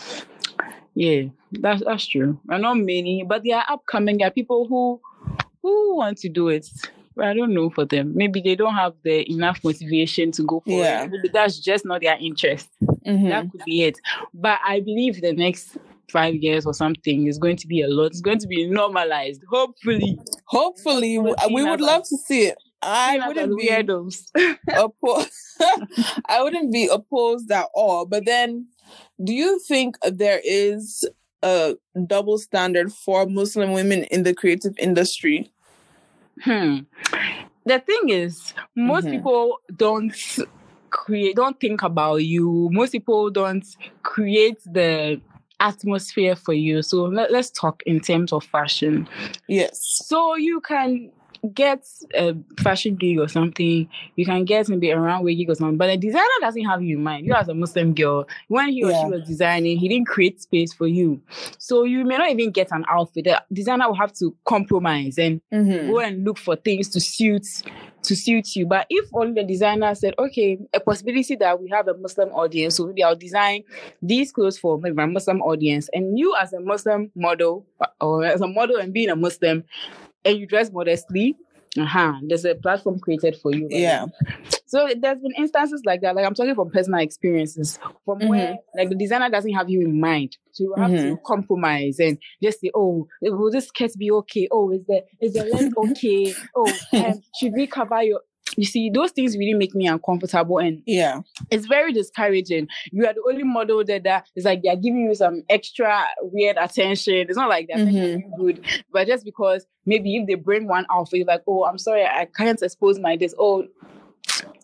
Yeah, 0.94 1.22
that's 1.52 1.82
that's 1.84 2.06
true. 2.06 2.38
Are 2.48 2.58
not 2.58 2.74
many, 2.76 3.24
but 3.26 3.42
they 3.44 3.52
are 3.52 3.64
upcoming. 3.68 4.18
There 4.18 4.28
are 4.28 4.30
people 4.32 4.66
who 4.68 5.00
who 5.62 5.96
want 5.96 6.18
to 6.18 6.28
do 6.28 6.48
it. 6.48 6.68
I 7.18 7.34
don't 7.34 7.52
know 7.54 7.70
for 7.70 7.84
them. 7.84 8.12
Maybe 8.14 8.40
they 8.40 8.54
don't 8.54 8.74
have 8.74 8.94
the 9.02 9.30
enough 9.30 9.60
motivation 9.64 10.32
to 10.32 10.42
go 10.44 10.60
for 10.60 10.70
Yeah. 10.70 11.04
it. 11.04 11.10
Maybe 11.10 11.28
that's 11.28 11.58
just 11.58 11.84
not 11.84 12.02
their 12.02 12.16
interest. 12.20 12.68
Mm-hmm. 13.06 13.28
That 13.28 13.50
could 13.50 13.64
be 13.64 13.82
it. 13.84 13.98
But 14.32 14.60
I 14.66 14.80
believe 14.80 15.20
the 15.20 15.32
next 15.32 15.76
five 16.10 16.34
years 16.34 16.66
or 16.66 16.74
something 16.74 17.26
is 17.26 17.38
going 17.38 17.56
to 17.56 17.66
be 17.66 17.82
a 17.82 17.88
lot. 17.88 18.06
It's 18.06 18.20
going 18.20 18.38
to 18.38 18.46
be 18.46 18.66
normalized. 18.66 19.42
Hopefully. 19.48 20.18
Hopefully, 20.46 21.18
we, 21.18 21.64
would 21.64 21.80
love 21.80 22.02
to 22.08 22.16
see 22.16 22.46
it. 22.46 22.58
I 22.82 23.20
wouldn't 23.26 23.56
be 23.58 23.68
weirdos. 23.68 24.26
opposed. 24.68 25.32
I 26.28 26.42
wouldn't 26.42 26.72
be 26.72 26.88
opposed 26.88 27.50
at 27.50 27.66
all. 27.74 28.06
But 28.06 28.24
then, 28.24 28.66
do 29.22 29.32
you 29.32 29.58
think 29.60 29.96
there 30.02 30.40
is 30.44 31.08
a 31.42 31.76
double 32.06 32.38
standard 32.38 32.92
for 32.92 33.26
Muslim 33.26 33.72
women 33.72 34.04
in 34.04 34.22
the 34.22 34.34
creative 34.34 34.74
industry? 34.78 35.52
Hmm. 36.42 36.78
The 37.64 37.78
thing 37.80 38.08
is, 38.08 38.54
most 38.74 39.06
Mhm. 39.06 39.10
people 39.10 39.58
don't 39.76 40.14
create, 40.90 41.36
don't 41.36 41.58
think 41.60 41.82
about 41.82 42.16
you. 42.24 42.68
Most 42.72 42.92
people 42.92 43.30
don't 43.30 43.64
create 44.02 44.58
the 44.64 45.20
atmosphere 45.60 46.34
for 46.34 46.54
you. 46.54 46.82
So 46.82 47.04
let, 47.04 47.30
let's 47.30 47.50
talk 47.50 47.82
in 47.84 48.00
terms 48.00 48.32
of 48.32 48.44
fashion. 48.44 49.08
Yes. 49.46 49.78
So 50.06 50.36
you 50.36 50.60
can 50.60 51.12
get 51.54 51.84
a 52.14 52.34
fashion 52.58 52.96
gig 52.96 53.18
or 53.18 53.28
something. 53.28 53.88
You 54.16 54.24
can 54.24 54.44
get 54.44 54.68
maybe 54.68 54.90
a 54.90 54.98
runway 54.98 55.34
gig 55.34 55.50
or 55.50 55.54
something. 55.54 55.76
But 55.76 55.86
the 55.88 55.96
designer 55.96 56.24
doesn't 56.40 56.64
have 56.64 56.82
you 56.82 56.96
in 56.98 57.02
mind. 57.02 57.26
You 57.26 57.34
as 57.34 57.48
a 57.48 57.54
Muslim 57.54 57.94
girl, 57.94 58.26
when 58.48 58.68
he 58.70 58.84
or 58.84 58.90
Yeah. 58.90 59.00
she 59.04 59.10
was 59.10 59.26
designing, 59.26 59.78
he 59.78 59.88
didn't 59.88 60.06
create 60.06 60.40
space 60.40 60.72
for 60.72 60.86
you. 60.86 61.20
So 61.58 61.84
you 61.84 62.04
may 62.04 62.18
not 62.18 62.30
even 62.30 62.50
get 62.50 62.68
an 62.72 62.84
outfit. 62.88 63.24
The 63.24 63.42
designer 63.52 63.88
will 63.88 63.94
have 63.96 64.12
to 64.14 64.34
compromise 64.44 65.18
and 65.18 65.40
Mm-hmm. 65.52 65.88
go 65.88 65.98
and 66.00 66.24
look 66.24 66.38
for 66.38 66.56
things 66.56 66.88
to 66.90 67.00
suit 67.00 67.46
to 68.02 68.16
suit 68.16 68.56
you. 68.56 68.64
But 68.66 68.86
if 68.88 69.08
only 69.12 69.34
the 69.42 69.46
designer 69.46 69.94
said, 69.94 70.14
okay, 70.18 70.58
a 70.72 70.80
possibility 70.80 71.36
that 71.36 71.60
we 71.60 71.68
have 71.68 71.86
a 71.86 71.94
Muslim 71.94 72.30
audience, 72.30 72.76
so 72.76 72.86
maybe 72.86 73.02
I'll 73.04 73.14
design 73.14 73.62
these 74.00 74.32
clothes 74.32 74.58
for 74.58 74.78
maybe 74.78 74.94
my 74.94 75.04
Muslim 75.06 75.42
audience, 75.42 75.90
and 75.92 76.18
you 76.18 76.34
as 76.40 76.52
a 76.54 76.60
Muslim 76.60 77.10
model 77.14 77.66
or 78.00 78.24
as 78.24 78.40
a 78.40 78.46
model 78.48 78.76
and 78.78 78.92
being 78.94 79.10
a 79.10 79.16
Muslim, 79.16 79.64
and 80.24 80.38
you 80.38 80.46
dress 80.46 80.70
modestly. 80.72 81.36
Uh-huh. 81.78 82.14
There's 82.26 82.44
a 82.44 82.56
platform 82.56 82.98
created 82.98 83.36
for 83.36 83.54
you. 83.54 83.68
Yeah. 83.70 84.06
So 84.66 84.88
there's 85.00 85.20
been 85.20 85.32
instances 85.36 85.82
like 85.84 86.00
that. 86.00 86.16
Like 86.16 86.26
I'm 86.26 86.34
talking 86.34 86.54
from 86.54 86.70
personal 86.70 87.00
experiences, 87.00 87.78
from 88.04 88.26
where 88.28 88.56
like 88.76 88.88
the 88.88 88.96
designer 88.96 89.30
doesn't 89.30 89.52
have 89.52 89.70
you 89.70 89.82
in 89.82 90.00
mind. 90.00 90.36
So 90.52 90.64
you 90.64 90.74
have 90.76 90.90
to 90.90 91.18
compromise 91.24 92.00
and 92.00 92.18
just 92.42 92.60
say, 92.60 92.70
oh, 92.74 93.06
will 93.22 93.52
this 93.52 93.68
skirt 93.68 93.92
be 93.96 94.10
okay? 94.10 94.48
Oh, 94.50 94.70
is 94.70 94.84
the 94.86 95.04
is 95.20 95.34
the 95.34 95.44
length 95.44 95.76
okay? 95.90 96.34
Oh, 96.56 96.72
um, 96.94 97.20
should 97.38 97.52
we 97.52 97.66
cover 97.68 98.02
your? 98.02 98.20
You 98.56 98.64
see, 98.64 98.90
those 98.90 99.12
things 99.12 99.36
really 99.36 99.54
make 99.54 99.74
me 99.74 99.86
uncomfortable, 99.86 100.58
and 100.58 100.82
Yeah. 100.86 101.20
it's 101.50 101.66
very 101.66 101.92
discouraging. 101.92 102.68
You 102.90 103.06
are 103.06 103.14
the 103.14 103.22
only 103.28 103.44
model 103.44 103.84
that 103.84 104.02
that 104.04 104.26
is 104.34 104.44
like 104.44 104.62
they're 104.62 104.76
giving 104.76 105.02
you 105.02 105.14
some 105.14 105.42
extra 105.48 106.04
weird 106.20 106.56
attention. 106.56 107.14
It's 107.28 107.36
not 107.36 107.48
like 107.48 107.68
they're 107.68 107.84
making 107.84 108.00
mm-hmm. 108.22 108.42
you 108.42 108.54
good, 108.54 108.66
but 108.92 109.06
just 109.06 109.24
because 109.24 109.66
maybe 109.86 110.16
if 110.16 110.26
they 110.26 110.34
bring 110.34 110.66
one 110.66 110.86
outfit, 110.90 111.18
you're 111.18 111.26
like, 111.26 111.42
oh, 111.46 111.64
I'm 111.64 111.78
sorry, 111.78 112.04
I 112.04 112.26
can't 112.36 112.60
expose 112.60 112.98
my 112.98 113.16
this. 113.16 113.34
Oh, 113.38 113.66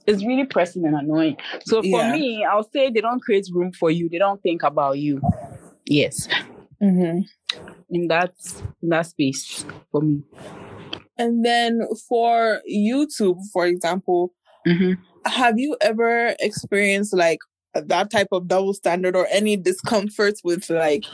it's 0.07 0.25
really 0.25 0.45
pressing 0.45 0.85
and 0.85 0.97
annoying. 0.97 1.37
So 1.65 1.83
for 1.83 1.89
Yeah. 2.01 2.13
me, 2.13 2.45
I'll 2.45 2.69
say 2.71 2.91
they 2.91 3.01
don't 3.01 3.21
create 3.21 3.49
room 3.53 3.73
for 3.73 3.91
you. 3.91 4.09
They 4.09 4.19
don't 4.19 4.43
think 4.43 4.63
about 4.63 4.99
you. 4.99 5.21
Yes, 5.85 6.29
Mm-hmm. 6.83 7.21
in 7.91 8.09
that 8.09 8.33
in 8.83 8.89
that 8.91 9.07
space 9.07 9.65
for 9.93 10.01
me. 10.03 10.23
And 11.19 11.45
then 11.45 11.81
for 12.09 12.61
YouTube, 12.71 13.39
for 13.53 13.67
example, 13.67 14.33
Mhm. 14.67 14.99
have 15.25 15.59
you 15.59 15.77
ever 15.81 16.35
experienced 16.41 17.15
like 17.15 17.39
that 17.75 18.11
type 18.11 18.29
of 18.33 18.49
double 18.49 18.73
standard 18.75 19.15
or 19.15 19.27
any 19.31 19.57
discomforts 19.57 20.43
with 20.43 20.71
like 20.71 21.05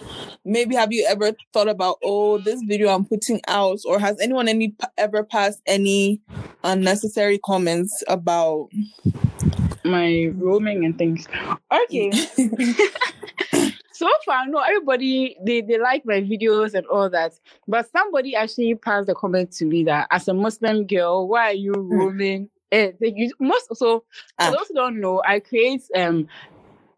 maybe 0.44 0.74
have 0.76 0.92
you 0.92 1.04
ever 1.08 1.32
thought 1.52 1.68
about 1.68 1.96
oh 2.04 2.38
this 2.38 2.62
video 2.68 2.88
i'm 2.88 3.04
putting 3.04 3.40
out 3.48 3.78
or 3.84 3.98
has 3.98 4.16
anyone 4.20 4.46
any 4.48 4.72
ever 4.96 5.24
passed 5.24 5.60
any 5.66 6.20
unnecessary 6.62 7.38
comments 7.44 8.04
about 8.06 8.68
My 9.84 10.30
roaming 10.36 10.84
and 10.84 10.96
things. 10.96 11.26
Okay. 11.72 12.12
so 14.02 14.10
far, 14.26 14.46
no, 14.48 14.58
everybody 14.58 15.36
they, 15.46 15.60
they 15.60 15.78
like 15.78 16.02
my 16.04 16.20
videos 16.20 16.74
and 16.74 16.84
all 16.86 17.08
that. 17.10 17.32
But 17.68 17.88
somebody 17.92 18.34
actually 18.34 18.74
passed 18.74 19.08
a 19.08 19.14
comment 19.14 19.52
to 19.58 19.64
me 19.64 19.84
that 19.84 20.08
as 20.10 20.26
a 20.28 20.34
Muslim 20.34 20.86
girl, 20.86 21.28
why 21.28 21.50
are 21.50 21.54
you 21.54 21.72
roaming? 21.72 22.48
Eh, 22.72 22.92
they 23.00 23.12
use- 23.14 23.34
most 23.38 23.66
so 23.76 24.04
Ah. 24.38 24.46
for 24.50 24.56
those 24.56 24.68
who 24.68 24.74
don't 24.74 24.98
know, 25.00 25.22
I 25.26 25.40
create 25.40 25.82
um 25.94 26.26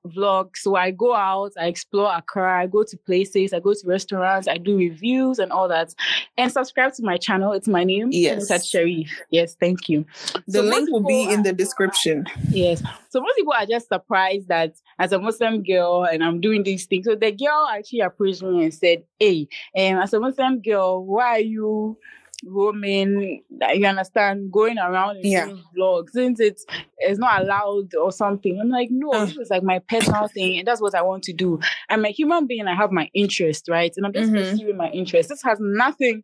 vlogs. 0.06 0.58
So 0.58 0.76
I 0.76 0.90
go 0.90 1.14
out, 1.14 1.52
I 1.58 1.66
explore 1.66 2.12
Accra, 2.14 2.62
I 2.62 2.66
go 2.66 2.84
to 2.84 2.96
places, 2.96 3.52
I 3.52 3.60
go 3.60 3.72
to 3.72 3.80
restaurants, 3.86 4.48
I 4.48 4.58
do 4.58 4.76
reviews 4.76 5.38
and 5.38 5.52
all 5.52 5.68
that. 5.68 5.94
And 6.36 6.50
subscribe 6.50 6.94
to 6.94 7.02
my 7.02 7.16
channel. 7.16 7.52
It's 7.52 7.68
my 7.68 7.84
name. 7.84 8.08
Yes. 8.10 8.48
That's 8.48 8.66
Sheriff. 8.66 9.10
Yes, 9.30 9.56
thank 9.58 9.88
you. 9.88 10.04
the 10.46 10.58
So 10.58 10.62
link 10.62 10.90
will 10.90 11.04
be 11.04 11.22
in 11.30 11.42
the 11.42 11.52
description 11.52 12.26
Yes. 12.50 12.82
So 13.08 13.20
most 13.20 13.36
people 13.36 13.52
are 13.52 13.66
just 13.66 13.88
surprised 13.88 14.48
that 14.48 14.74
as 14.98 15.12
a 15.12 15.18
Muslim 15.18 15.62
girl 15.62 16.04
and 16.04 16.22
I'm 16.22 16.40
doing 16.40 16.62
these 16.62 16.86
things. 16.86 17.06
So 17.06 17.14
the 17.14 17.32
girl 17.32 17.68
actually 17.72 18.00
approached 18.00 18.42
me 18.42 18.64
and 18.64 18.74
said, 18.74 19.04
Hey, 19.18 19.48
um, 19.76 19.98
as 19.98 20.12
a 20.12 20.20
Muslim 20.20 20.60
girl, 20.60 21.04
why 21.04 21.36
are 21.36 21.40
you 21.40 21.98
roaming? 22.46 23.42
You 23.72 23.86
understand, 23.86 24.50
going 24.52 24.78
around 24.78 25.16
and 25.16 25.24
Yeah. 25.24 25.46
doing 25.46 25.62
vlogs 25.76 26.10
since 26.12 26.40
it's 26.40 26.64
it's 26.98 27.18
not 27.18 27.42
allowed 27.42 27.94
or 27.94 28.12
something. 28.12 28.58
I'm 28.60 28.70
like, 28.70 28.88
no, 28.90 29.12
Uh. 29.12 29.26
this 29.26 29.36
is 29.36 29.50
like 29.50 29.62
my 29.62 29.80
personal 29.88 30.28
thing, 30.28 30.58
and 30.58 30.66
that's 30.68 30.80
what 30.80 30.94
I 30.94 31.02
want 31.02 31.22
to 31.24 31.32
do. 31.32 31.58
I'm 31.88 32.04
a 32.04 32.08
human 32.10 32.46
being, 32.46 32.66
I 32.66 32.74
have 32.74 32.92
my 32.92 33.08
interest, 33.14 33.68
right? 33.68 33.92
And 33.96 34.06
I'm 34.06 34.12
just 34.12 34.30
Mhm. 34.30 34.36
pursuing 34.52 34.76
my 34.76 34.90
interest. 34.90 35.28
This 35.28 35.42
has 35.42 35.58
nothing 35.60 36.22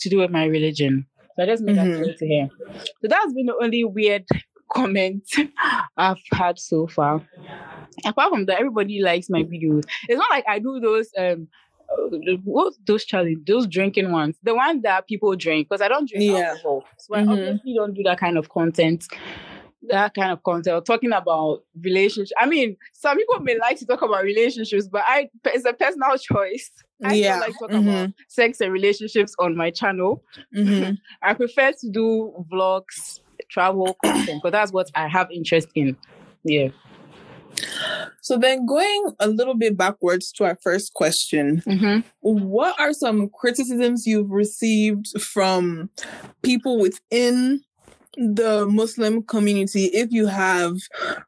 to 0.00 0.08
do 0.08 0.18
with 0.18 0.30
my 0.30 0.44
religion. 0.44 1.06
So 1.36 1.42
I 1.42 1.46
just 1.46 1.62
made 1.62 1.76
Mhm. 1.76 1.84
that 1.90 2.02
clear 2.02 2.14
to 2.18 2.26
him. 2.26 2.50
So 3.02 3.08
that's 3.08 3.32
been 3.32 3.46
the 3.46 3.56
only 3.62 3.84
weird 3.84 4.24
comment 4.72 5.22
I've 5.96 6.16
had 6.32 6.58
so 6.58 6.86
far. 6.86 7.22
Apart 8.04 8.30
from 8.30 8.46
that, 8.46 8.58
everybody 8.58 9.00
likes 9.02 9.28
my 9.30 9.42
videos. 9.42 9.84
It's 10.08 10.18
not 10.18 10.30
like 10.30 10.44
I 10.48 10.58
do 10.58 10.80
those 10.80 11.08
um 11.18 11.48
what 12.44 12.74
those 12.86 13.04
challenge 13.04 13.38
those 13.46 13.66
drinking 13.66 14.10
ones, 14.12 14.36
the 14.42 14.54
ones 14.54 14.82
that 14.82 15.06
people 15.06 15.34
drink 15.36 15.68
because 15.68 15.80
I 15.80 15.88
don't 15.88 16.08
drink 16.08 16.24
Yeah. 16.24 16.50
alcohol, 16.52 16.84
so 16.98 17.14
I 17.14 17.22
Mhm. 17.22 17.30
obviously 17.32 17.74
don't 17.74 17.94
do 17.94 18.02
that 18.04 18.18
kind 18.18 18.38
of 18.38 18.48
content. 18.48 19.04
That 19.88 20.14
kind 20.14 20.32
of 20.32 20.42
content, 20.42 20.74
or 20.76 20.80
talking 20.80 21.12
about 21.12 21.62
relationships. 21.80 22.32
I 22.40 22.46
mean, 22.46 22.76
some 22.92 23.16
people 23.16 23.38
may 23.40 23.56
like 23.58 23.78
to 23.78 23.86
talk 23.86 24.02
about 24.02 24.24
relationships, 24.24 24.88
but 24.88 25.04
I 25.06 25.28
it's 25.44 25.64
a 25.64 25.72
personal 25.74 26.16
choice. 26.18 26.70
I 27.04 27.14
Yeah. 27.14 27.32
don't 27.32 27.40
like 27.40 27.52
to 27.52 27.58
talk 27.58 27.70
Mhm. 27.70 27.88
about 27.88 28.10
sex 28.28 28.60
and 28.60 28.72
relationships 28.72 29.34
on 29.38 29.56
my 29.56 29.70
channel. 29.70 30.22
hmm 30.52 30.92
I 31.22 31.34
prefer 31.34 31.72
to 31.72 31.90
do 31.90 32.32
vlogs, 32.50 33.20
travel 33.50 33.94
content, 34.00 34.42
because 34.42 34.52
that's 34.52 34.72
what 34.72 34.90
I 34.94 35.06
have 35.08 35.30
interest 35.30 35.68
in. 35.74 35.96
Yeah. 36.44 36.68
So 38.20 38.36
then 38.36 38.66
going 38.66 39.12
a 39.20 39.28
little 39.28 39.54
bit 39.54 39.76
backwards 39.76 40.32
to 40.32 40.44
our 40.44 40.56
first 40.62 40.94
question 40.94 41.62
Mm-hmm. 41.66 42.00
what 42.20 42.78
are 42.78 42.92
some 42.92 43.28
criticisms 43.28 44.06
you've 44.06 44.30
received 44.30 45.20
from 45.20 45.90
people 46.42 46.78
within 46.78 47.62
the 48.16 48.66
Muslim 48.66 49.22
community, 49.22 49.84
if 49.86 50.10
you 50.10 50.26
have 50.26 50.76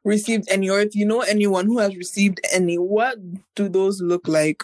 received 0.03 0.45
any, 0.49 0.69
or 0.69 0.79
if 0.79 0.95
you 0.95 1.05
know 1.05 1.21
anyone 1.21 1.67
who 1.67 1.77
has 1.79 1.95
received 1.95 2.41
any, 2.51 2.77
what 2.77 3.17
do 3.55 3.69
those 3.69 4.01
look 4.01 4.27
like? 4.27 4.63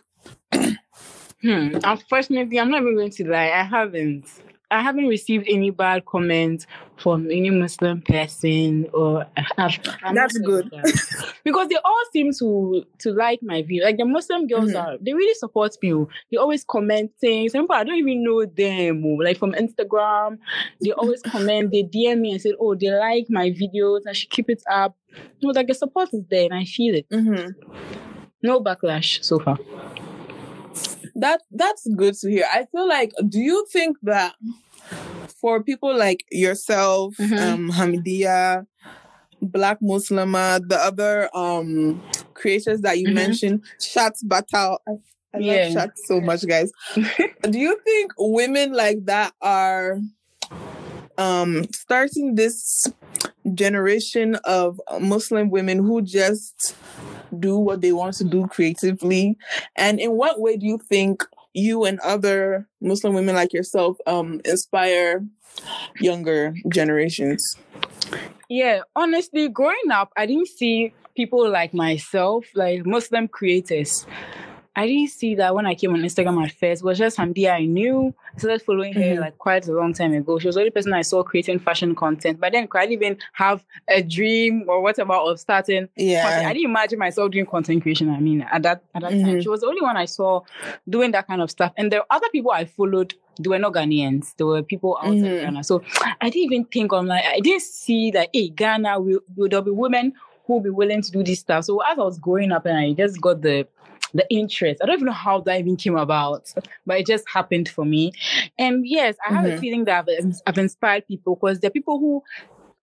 Hmm. 0.52 1.78
Unfortunately, 1.84 2.60
I'm 2.60 2.72
not 2.72 2.82
even 2.82 2.96
going 2.96 3.12
to 3.12 3.30
lie. 3.30 3.52
I 3.52 3.64
haven't. 3.64 4.26
I 4.72 4.82
haven't 4.82 5.08
received 5.08 5.46
any 5.50 5.70
bad 5.70 6.06
comments 6.06 6.66
from 6.98 7.30
any 7.30 7.50
Muslim 7.50 8.02
person, 8.02 8.88
or 8.94 9.26
I've, 9.58 9.78
That's 10.14 10.38
good. 10.40 10.70
that. 10.72 11.34
because 11.44 11.68
they 11.70 11.78
all 11.84 12.04
seem 12.12 12.32
to 12.40 12.84
to 13.00 13.12
like 13.14 13.42
my 13.44 13.62
view. 13.62 13.84
Like 13.84 13.98
the 13.98 14.06
Muslim 14.06 14.48
girls 14.48 14.72
Mhm. 14.72 14.82
are, 14.84 14.98
they 15.00 15.14
really 15.14 15.34
support 15.36 15.76
me. 15.82 15.94
oh. 15.94 16.10
They 16.32 16.38
always 16.38 16.64
comment 16.64 17.12
things. 17.22 17.52
Some 17.52 17.64
people 17.64 17.76
I 17.76 17.84
don't 17.84 17.96
even 17.98 18.24
know 18.24 18.46
them. 18.46 19.04
oh. 19.06 19.16
Like 19.24 19.38
from 19.38 19.54
Instagram, 19.54 20.40
they 20.82 20.92
always 20.92 21.22
comment. 21.34 21.72
They 21.72 21.84
DM 21.84 22.20
me 22.22 22.32
and 22.32 22.42
say, 22.42 22.54
"Oh, 22.60 22.76
they 22.76 22.90
like 22.92 23.28
my 23.30 23.52
videos. 23.52 24.02
I 24.08 24.14
should 24.14 24.30
keep 24.30 24.50
it 24.50 24.64
up." 24.72 24.96
No, 25.42 25.50
like 25.52 25.68
the 25.68 25.74
support 25.74 26.10
is 26.14 26.24
there, 26.30 26.46
and 26.46 26.54
I 26.54 26.66
feel 26.66 26.96
it. 26.96 27.06
hmm 27.12 27.52
No 28.42 28.62
backlash 28.62 29.24
so 29.24 29.40
far. 29.40 29.58
That 31.16 31.42
that's 31.52 31.88
good 31.96 32.14
to 32.16 32.30
hear. 32.30 32.46
I 32.52 32.66
feel 32.72 32.88
like 32.88 33.12
do 33.30 33.40
you 33.40 33.66
think 33.72 33.98
that 34.04 34.36
for 35.42 35.64
people 35.64 35.96
like 35.96 36.26
yourself, 36.32 37.16
Mhm. 37.20 37.40
um, 37.42 37.70
Hamidia, 37.72 38.66
Black 39.42 39.80
Muslima, 39.82 40.60
the 40.68 40.78
other 40.78 41.30
um 41.36 42.02
creators 42.34 42.82
that 42.82 43.00
you 43.00 43.08
Mhm. 43.10 43.14
mentioned, 43.14 43.64
Shats 43.82 44.24
Batal. 44.26 44.78
I, 44.88 44.92
I 45.34 45.40
Yeah. 45.40 45.70
love 45.76 45.92
so 46.08 46.22
much, 46.22 46.46
guys. 46.48 46.72
do 47.50 47.60
you 47.60 47.80
think 47.86 48.12
women 48.18 48.74
like 48.74 49.06
that 49.06 49.34
are 49.42 50.00
um 51.18 51.66
starting 51.74 52.36
this 52.36 52.86
generation 53.54 54.36
of 54.44 54.80
Muslim 55.00 55.50
women 55.50 55.80
who 55.80 56.02
just 56.02 56.76
do 57.40 57.58
what 57.58 57.82
they 57.82 57.92
want 57.92 58.16
to 58.16 58.24
do 58.24 58.48
creatively? 58.48 59.38
And 59.76 60.00
in 60.00 60.12
what 60.12 60.40
way 60.40 60.58
do 60.58 60.66
you 60.66 60.78
think 60.78 61.24
you 61.54 61.86
and 61.86 62.00
other 62.02 62.68
Muslim 62.82 63.14
women 63.14 63.36
like 63.36 63.54
yourself 63.54 63.98
um 64.08 64.42
inspire 64.46 65.26
younger 66.00 66.54
generations? 66.70 67.42
Yeah, 68.50 68.82
honestly, 68.96 69.50
growing 69.50 69.92
up, 69.92 70.12
I 70.18 70.26
didn't 70.26 70.48
see 70.50 70.94
people 71.16 71.50
like 71.50 71.74
myself, 71.74 72.46
like 72.54 72.86
Muslim 72.86 73.28
creators. 73.28 74.06
I 74.78 74.88
didn't 74.88 75.10
see 75.12 75.36
that 75.36 75.56
when 75.56 75.66
I 75.66 75.74
came 75.74 75.94
on 75.94 76.02
Instagram 76.02 76.44
at 76.44 76.52
first. 76.52 76.82
It 76.82 76.86
was 76.86 76.98
just 76.98 77.18
Hamdia 77.18 77.54
I 77.54 77.66
knew. 77.66 78.14
I 78.36 78.38
started 78.38 78.62
following 78.62 78.94
her 78.94 79.00
Mhm. 79.02 79.20
like 79.22 79.38
quite 79.38 79.66
a 79.68 79.72
long 79.72 79.94
time 79.94 80.14
ago. 80.14 80.38
She 80.38 80.48
was 80.48 80.56
the 80.56 80.62
only 80.62 80.72
person 80.72 80.92
I 80.92 81.02
saw 81.02 81.24
creating 81.24 81.60
fashion 81.60 81.96
content. 81.96 82.40
But 82.42 82.52
then 82.52 82.68
I 82.74 82.86
didn't 82.86 83.04
even 83.04 83.18
have 83.34 83.64
a 83.88 84.02
dream 84.02 84.66
or 84.68 84.82
whatever 84.82 85.14
of 85.14 85.40
starting 85.40 85.88
content. 85.98 86.46
I 86.46 86.54
didn't 86.54 86.70
imagine 86.70 87.00
myself 87.00 87.32
doing 87.32 87.46
content 87.46 87.84
creation. 87.84 88.10
I 88.10 88.20
mean, 88.20 88.42
at 88.52 88.64
that 88.64 88.84
at 88.94 89.02
that 89.04 89.12
time, 89.12 89.22
Mhm. 89.38 89.44
she 89.44 89.48
was 89.50 89.62
the 89.62 89.68
only 89.68 89.82
one 89.82 89.96
I 89.96 90.06
saw 90.06 90.42
doing 90.90 91.12
that 91.12 91.28
kind 91.28 91.42
of 91.42 91.50
stuff. 91.50 91.72
And 91.78 91.90
there 91.92 92.02
were 92.02 92.08
other 92.12 92.28
people 92.32 92.52
I 92.52 92.66
followed. 92.66 93.14
They 93.40 93.50
were 93.50 93.60
not 93.60 93.74
Ghanaians. 93.74 94.36
There 94.36 94.48
were 94.48 94.62
people 94.62 94.98
outside 95.02 95.22
Mhm. 95.24 95.42
Ghana. 95.42 95.64
So 95.64 95.84
I 96.22 96.30
didn't 96.30 96.52
even 96.52 96.66
think 96.66 96.92
on 96.92 97.08
like 97.08 97.24
I 97.26 97.40
didn't 97.40 97.62
see 97.62 98.12
that. 98.12 98.30
Hey, 98.34 98.50
Ghana 98.50 99.00
will, 99.00 99.20
will 99.38 99.48
there 99.48 99.62
be 99.62 99.72
women 99.72 100.14
who 100.48 100.54
will 100.54 100.60
be 100.62 100.70
willing 100.70 101.02
to 101.02 101.12
do 101.12 101.24
this 101.24 101.40
stuff. 101.40 101.64
So 101.64 101.80
as 101.82 101.98
I 101.98 102.02
was 102.04 102.20
growing 102.20 102.52
up, 102.52 102.66
and 102.66 102.78
I 102.78 102.92
just 102.94 103.20
got 103.20 103.42
the 103.42 103.68
the 104.16 104.26
interest. 104.32 104.82
I 104.82 104.86
don't 104.88 104.96
even 104.96 105.06
know 105.08 105.12
how 105.12 105.42
that 105.42 105.60
even 105.60 105.76
came 105.76 105.98
about, 105.98 106.52
but 106.88 107.00
it 107.00 107.06
just 107.06 107.26
happened 107.32 107.70
for 107.70 107.86
me. 107.86 108.12
And 108.58 108.88
yes, 108.88 109.16
I 109.30 109.34
have 109.34 109.46
a 109.46 109.50
Mhm. 109.52 109.60
feeling 109.60 109.86
that 109.86 110.08
I've, 110.10 110.34
I've 110.48 110.58
inspired 110.58 111.06
people 111.08 111.36
because 111.36 111.60
there 111.60 111.68
are 111.68 111.72
people 111.80 112.00
who 112.00 112.24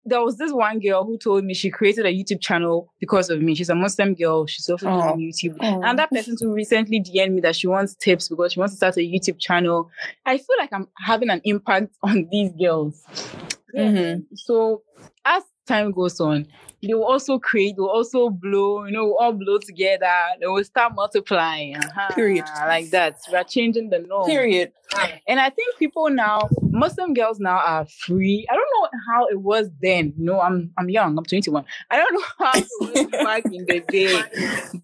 there 0.04 0.20
was 0.20 0.36
this 0.36 0.52
one 0.52 0.80
girl 0.80 1.04
who 1.04 1.16
told 1.16 1.44
me 1.44 1.54
she 1.54 1.70
created 1.70 2.04
a 2.04 2.08
YouTube 2.12 2.40
channel 2.40 2.92
because 2.98 3.30
of 3.30 3.40
me. 3.40 3.54
She's 3.54 3.68
a 3.70 3.74
Muslim 3.76 4.14
girl. 4.14 4.46
She's 4.48 4.68
also 4.68 4.88
Oh. 4.88 5.00
on 5.12 5.18
YouTube. 5.20 5.56
And 5.62 5.96
that 5.98 6.10
person 6.10 6.36
who 6.40 6.52
recently 6.52 7.00
DM'd 7.00 7.32
me 7.34 7.40
that 7.42 7.54
she 7.54 7.68
wants 7.68 7.94
tips 7.94 8.28
because 8.28 8.52
she 8.52 8.58
wants 8.58 8.74
to 8.74 8.76
start 8.78 8.96
a 8.96 9.00
YouTube 9.00 9.38
channel. 9.38 9.88
I 10.26 10.38
feel 10.38 10.56
like 10.58 10.72
I'm 10.72 10.88
having 10.98 11.30
an 11.30 11.40
impact 11.44 11.94
on 12.02 12.28
these 12.32 12.50
girls. 12.60 13.04
Yeah. 13.72 13.84
Mhm. 13.84 14.24
So 14.34 14.82
as 15.24 15.44
time 15.66 15.92
goes 15.92 16.20
on, 16.20 16.46
they 16.82 16.94
will 16.94 17.04
also 17.04 17.38
create, 17.38 17.76
they 17.76 17.80
will 17.80 17.90
also 17.90 18.28
blow, 18.28 18.84
you 18.84 18.92
know, 18.92 19.04
we'll 19.04 19.16
all 19.18 19.32
blow 19.32 19.58
together. 19.58 20.10
They 20.40 20.46
will 20.46 20.64
start 20.64 20.94
multiplying. 20.94 21.76
Uh-huh. 21.76 22.14
Period. 22.14 22.44
Like 22.66 22.90
that. 22.90 23.18
We 23.30 23.36
are 23.36 23.44
changing 23.44 23.90
the 23.90 24.00
norm. 24.00 24.28
Period. 24.28 24.72
And 25.26 25.40
I 25.40 25.48
think 25.50 25.78
people 25.78 26.10
now, 26.10 26.48
Muslim 26.60 27.14
girls 27.14 27.38
now 27.40 27.56
are 27.58 27.86
free. 27.86 28.46
I 28.50 28.54
don't 28.54 28.68
know 28.82 28.88
how 29.08 29.26
it 29.28 29.40
was 29.40 29.70
then. 29.80 30.12
You 30.18 30.24
know, 30.26 30.40
I'm 30.40 30.70
I'm 30.76 30.90
young. 30.90 31.16
I'm 31.16 31.24
21. 31.24 31.64
I 31.90 31.96
don't 31.96 32.12
know 32.12 32.26
how 32.38 32.52
it 32.54 32.66
was 32.80 33.06
back 33.24 33.44
in 33.46 33.64
the 33.66 33.80
day, 33.88 34.22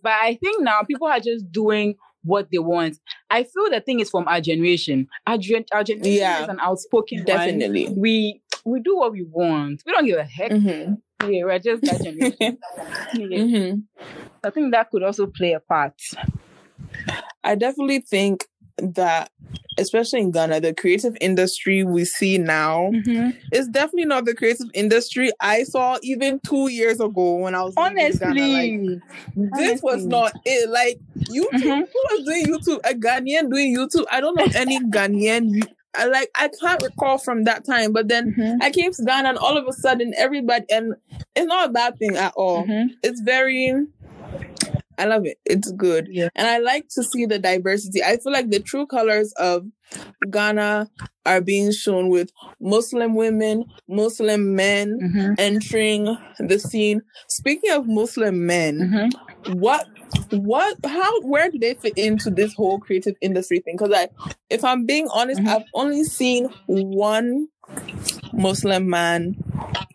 but 0.02 0.12
I 0.12 0.38
think 0.42 0.62
now 0.62 0.80
people 0.82 1.08
are 1.08 1.20
just 1.20 1.50
doing 1.52 1.96
what 2.24 2.48
they 2.50 2.58
want. 2.58 2.98
I 3.30 3.42
feel 3.44 3.70
the 3.70 3.80
thing 3.80 4.00
is 4.00 4.10
from 4.10 4.26
our 4.28 4.40
generation. 4.40 5.08
Our, 5.26 5.38
gen- 5.38 5.64
our 5.72 5.84
generation 5.84 6.18
Yeah. 6.20 6.42
is 6.42 6.48
an 6.48 6.58
outspoken 6.60 7.18
one. 7.18 7.26
Definitely. 7.26 7.88
We 7.96 8.40
we 8.70 8.80
do 8.80 8.96
what 8.96 9.12
we 9.12 9.24
want. 9.24 9.82
We 9.86 9.92
don't 9.92 10.06
give 10.06 10.18
a 10.18 10.24
heck. 10.24 10.52
hmm 10.52 10.94
Yeah, 11.24 11.44
we're 11.44 11.58
just 11.58 11.82
that 11.84 12.02
generation. 12.02 12.58
Yeah. 13.12 13.38
hmm 13.44 13.80
I 14.44 14.50
think 14.50 14.72
that 14.72 14.90
could 14.90 15.02
also 15.02 15.26
play 15.26 15.52
a 15.52 15.60
part. 15.60 15.94
I 17.42 17.54
definitely 17.54 18.00
think 18.00 18.46
that, 18.78 19.30
especially 19.76 20.20
in 20.20 20.30
Ghana, 20.30 20.60
the 20.60 20.74
creative 20.74 21.16
industry 21.20 21.82
we 21.84 22.04
see 22.04 22.38
now 22.38 22.90
is 23.52 23.68
definitely 23.68 24.04
not 24.06 24.24
the 24.26 24.34
creative 24.34 24.68
industry 24.74 25.30
I 25.40 25.64
saw 25.64 25.98
even 26.02 26.40
two 26.46 26.68
years 26.70 27.00
ago 27.00 27.36
when 27.36 27.54
I 27.54 27.62
was 27.62 27.74
in 27.76 27.94
Ghana. 28.18 28.34
Like, 28.34 28.72
Honestly, 29.36 29.66
this 29.66 29.80
was 29.82 30.06
not 30.06 30.32
it. 30.44 30.68
Like 30.70 31.00
YouTube, 31.28 31.52
Mhm. 31.52 31.78
who 31.80 32.00
was 32.10 32.24
doing 32.24 32.46
YouTube? 32.46 32.78
A 32.84 32.94
Ghanaian 32.94 33.50
doing 33.50 33.74
YouTube. 33.76 34.04
I 34.10 34.20
don't 34.20 34.36
know 34.36 34.48
any 34.54 34.80
Ghanaian. 34.80 35.62
I 35.96 36.06
like 36.06 36.30
I 36.34 36.48
can't 36.60 36.82
recall 36.82 37.18
from 37.18 37.44
that 37.44 37.64
time. 37.64 37.92
But 37.92 38.08
then 38.08 38.34
Mhm. 38.34 38.58
I 38.62 38.70
came 38.70 38.92
to 38.92 39.04
Ghana, 39.04 39.28
and 39.30 39.38
all 39.38 39.56
of 39.56 39.66
a 39.66 39.72
sudden, 39.72 40.12
everybody 40.16 40.66
and 40.70 40.94
it's 41.34 41.46
not 41.46 41.70
a 41.70 41.72
bad 41.72 41.98
thing 41.98 42.16
at 42.16 42.32
all. 42.36 42.66
Mhm. 42.66 42.88
It's 43.02 43.20
very. 43.20 43.74
I 45.00 45.04
love 45.04 45.24
it. 45.26 45.38
It's 45.44 45.70
good. 45.72 46.08
Yeah. 46.10 46.28
And 46.34 46.48
I 46.48 46.58
like 46.58 46.88
to 46.96 47.04
see 47.04 47.24
the 47.24 47.38
diversity. 47.38 48.02
I 48.02 48.16
feel 48.16 48.32
like 48.32 48.50
the 48.50 48.58
true 48.58 48.84
colors 48.84 49.32
of 49.38 49.64
Ghana 50.28 50.90
are 51.24 51.40
being 51.40 51.70
shown 51.70 52.08
with 52.08 52.32
Muslim 52.60 53.14
women, 53.14 53.64
Muslim 53.88 54.56
men 54.56 54.98
Mhm. 55.00 55.34
entering 55.38 56.18
the 56.40 56.58
scene. 56.58 57.02
Speaking 57.28 57.70
of 57.70 57.86
Muslim 57.86 58.44
men, 58.44 58.78
Mhm. 58.80 59.12
what 59.60 59.86
what 60.30 60.76
how 60.84 61.20
where 61.22 61.50
do 61.50 61.58
they 61.58 61.74
fit 61.74 61.94
into 61.96 62.30
this 62.30 62.54
whole 62.54 62.78
creative 62.78 63.14
industry 63.20 63.60
thing 63.60 63.76
because 63.76 63.92
i 63.94 64.08
if 64.50 64.62
i'm 64.64 64.84
being 64.86 65.08
honest 65.12 65.40
Mhm. 65.42 65.48
i've 65.48 65.62
only 65.74 66.04
seen 66.04 66.48
one 66.66 67.48
muslim 68.32 68.88
man 68.88 69.36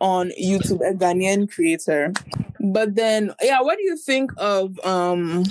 on 0.02 0.32
youtube 0.42 0.82
a 0.88 0.94
ghanaian 0.94 1.50
creator 1.52 2.14
but 2.60 2.96
then 2.96 3.32
yeah 3.42 3.62
what 3.62 3.78
do 3.78 3.84
you 3.84 3.98
think 3.98 4.32
of 4.38 4.80
um 4.86 5.44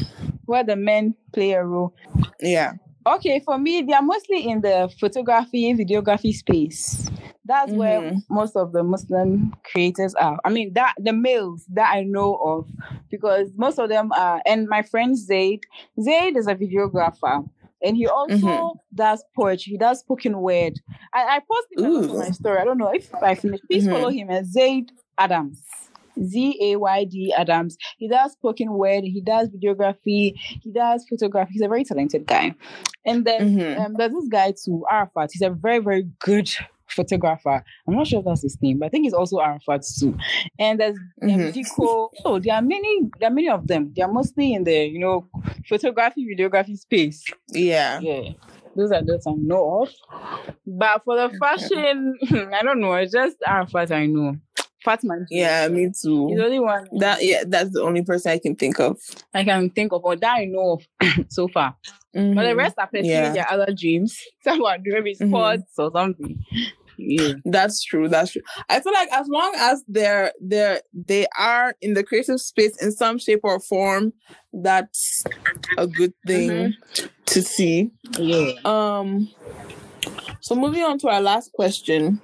Where 0.46 0.64
the 0.64 0.76
men 0.76 1.14
play 1.32 1.52
a 1.52 1.64
role. 1.64 1.94
yeah 2.40 2.72
Okay, 3.04 3.40
for 3.44 3.58
me, 3.58 3.82
they 3.82 3.94
are 3.94 4.02
mostly 4.02 4.48
in 4.48 4.60
the 4.60 4.88
photography, 5.00 5.74
videography 5.74 6.32
space. 6.32 7.10
That's 7.52 7.72
where 7.74 8.00
Mhm. 8.00 8.22
most 8.30 8.56
of 8.56 8.72
the 8.72 8.82
Muslim 8.82 9.52
creators 9.70 10.14
are. 10.14 10.38
I 10.46 10.48
mean, 10.48 10.72
that 10.72 10.94
the 10.98 11.12
males 11.12 11.66
that 11.74 11.92
I 11.94 12.00
know 12.02 12.36
of, 12.36 12.66
because 13.10 13.50
most 13.56 13.78
of 13.78 13.90
them 13.90 14.10
are. 14.12 14.40
And 14.46 14.68
my 14.68 14.80
friend 14.82 15.14
Zayd, 15.18 15.60
Zayd 16.00 16.34
is 16.38 16.46
a 16.46 16.54
videographer, 16.54 17.46
and 17.84 17.94
he 17.94 18.06
also 18.06 18.46
Mhm. 18.46 18.74
does 18.94 19.22
poetry. 19.36 19.72
He 19.72 19.76
does 19.78 20.00
spoken 20.00 20.40
word. 20.40 20.74
I, 21.12 21.22
I 21.36 21.40
posted 21.40 21.78
him 21.84 22.10
on 22.10 22.18
my 22.24 22.30
story. 22.30 22.58
I 22.58 22.64
don't 22.64 22.78
know 22.78 22.92
if 23.00 23.12
I 23.22 23.34
finished. 23.34 23.64
Please 23.68 23.86
Mhm. 23.86 23.92
follow 23.92 24.08
him 24.08 24.30
as 24.30 24.46
Zayd 24.50 24.90
Adams. 25.18 25.62
Z 26.22 26.58
A 26.68 26.76
Y 26.76 27.04
D 27.04 27.34
Adams. 27.36 27.76
He 27.98 28.08
does 28.08 28.32
spoken 28.32 28.72
word, 28.82 29.04
he 29.04 29.20
does 29.20 29.48
videography, 29.50 30.34
he 30.62 30.70
does 30.72 31.04
photography. 31.08 31.52
He's 31.54 31.62
a 31.62 31.68
very 31.68 31.84
talented 31.84 32.26
guy. 32.26 32.54
And 33.04 33.24
then 33.26 33.40
Mhm. 33.58 33.78
um, 33.80 33.94
there's 33.98 34.12
this 34.12 34.28
guy 34.28 34.52
too, 34.64 34.84
Arafat. 34.90 35.30
He's 35.32 35.42
a 35.42 35.50
very, 35.50 35.80
very 35.80 36.04
good 36.20 36.48
photographer. 36.94 37.64
I'm 37.86 37.94
not 37.94 38.06
sure 38.06 38.20
if 38.20 38.24
that's 38.24 38.42
his 38.42 38.56
name, 38.62 38.78
but 38.78 38.86
I 38.86 38.88
think 38.90 39.04
he's 39.04 39.12
also 39.14 39.40
Arafat 39.40 39.84
too. 39.98 40.16
And 40.58 40.80
there's. 40.80 40.98
Zico. 41.22 42.08
Oh, 42.24 42.38
there 42.38 42.54
are 42.54 42.62
many, 42.62 43.00
there 43.20 43.28
are 43.30 43.32
many 43.32 43.48
of 43.48 43.66
them. 43.66 43.92
They 43.94 44.02
are 44.02 44.12
mostly 44.12 44.54
in 44.54 44.64
the, 44.64 44.86
you 44.86 44.98
know, 44.98 45.28
photography, 45.68 46.26
videography 46.36 46.76
space. 46.78 47.24
yeah 47.52 48.00
Yeah. 48.00 48.32
Those 48.74 48.90
are 48.92 49.04
those 49.04 49.26
I 49.26 49.32
know 49.36 49.82
of. 49.82 49.90
But 50.66 51.02
for 51.04 51.16
the 51.16 51.36
fashion, 51.38 52.16
I 52.54 52.62
don't 52.62 52.80
know. 52.80 52.94
It's 52.94 53.12
just 53.12 53.36
Arafat 53.46 53.92
I 53.92 54.06
know. 54.06 54.36
Fatman. 54.86 55.26
yeah 55.30 55.68
me 55.68 55.92
too. 56.02 56.26
He's 56.28 56.38
the 56.38 56.44
only 56.44 56.58
one 56.58 56.88
that 56.98 57.22
yeah 57.24 57.44
that's 57.46 57.70
the 57.70 57.82
only 57.82 58.02
person 58.02 58.32
i 58.32 58.38
can 58.38 58.56
think 58.56 58.80
of 58.80 58.98
I 59.32 59.44
can 59.44 59.70
think 59.70 59.92
of, 59.92 60.02
or 60.04 60.16
that 60.16 60.32
I 60.38 60.46
know 60.46 60.80
of 61.00 61.26
so 61.28 61.46
far. 61.46 61.76
But 62.12 62.20
the 62.34 62.40
Mhm. 62.52 62.56
rest 62.56 62.74
are 62.78 62.88
pursuing 62.88 63.06
Yeah. 63.08 63.32
their 63.32 63.50
other 63.52 63.72
dreams. 63.72 64.18
Some 64.42 64.64
are 64.64 64.78
doing 64.78 65.04
Mhm. 65.20 65.28
sports 65.28 65.72
or 65.78 65.92
something. 65.94 66.44
Yeah. 66.96 67.34
That's 67.44 67.82
true. 67.82 68.08
That's 68.08 68.32
true. 68.32 68.42
I 68.68 68.80
feel 68.80 68.92
like 68.92 69.10
as 69.12 69.26
long 69.28 69.52
as 69.56 69.82
they're 69.88 70.32
they're 70.40 70.82
they 70.92 71.26
are 71.38 71.74
in 71.80 71.94
the 71.94 72.04
creative 72.04 72.40
space 72.40 72.80
in 72.82 72.92
some 72.92 73.18
shape 73.18 73.40
or 73.42 73.60
form, 73.60 74.12
that's 74.52 75.24
a 75.78 75.86
good 75.86 76.14
thing 76.26 76.74
to 77.26 77.42
see. 77.42 77.90
Yeah. 78.18 78.52
Um 78.64 79.28
so 80.40 80.54
moving 80.54 80.82
on 80.82 80.98
to 80.98 81.08
our 81.08 81.20
last 81.20 81.52
question. 81.52 82.20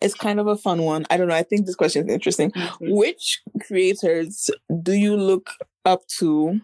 It's 0.00 0.14
kind 0.14 0.40
of 0.40 0.46
a 0.46 0.56
fun 0.56 0.82
one. 0.82 1.04
I 1.10 1.18
don't 1.18 1.28
know. 1.28 1.34
I 1.34 1.42
think 1.42 1.66
this 1.66 1.74
question 1.74 2.08
is 2.08 2.14
interesting. 2.14 2.52
Which 2.80 3.42
creators 3.60 4.48
do 4.82 4.92
you 4.92 5.14
look 5.14 5.50
up 5.84 6.06
to? 6.18 6.60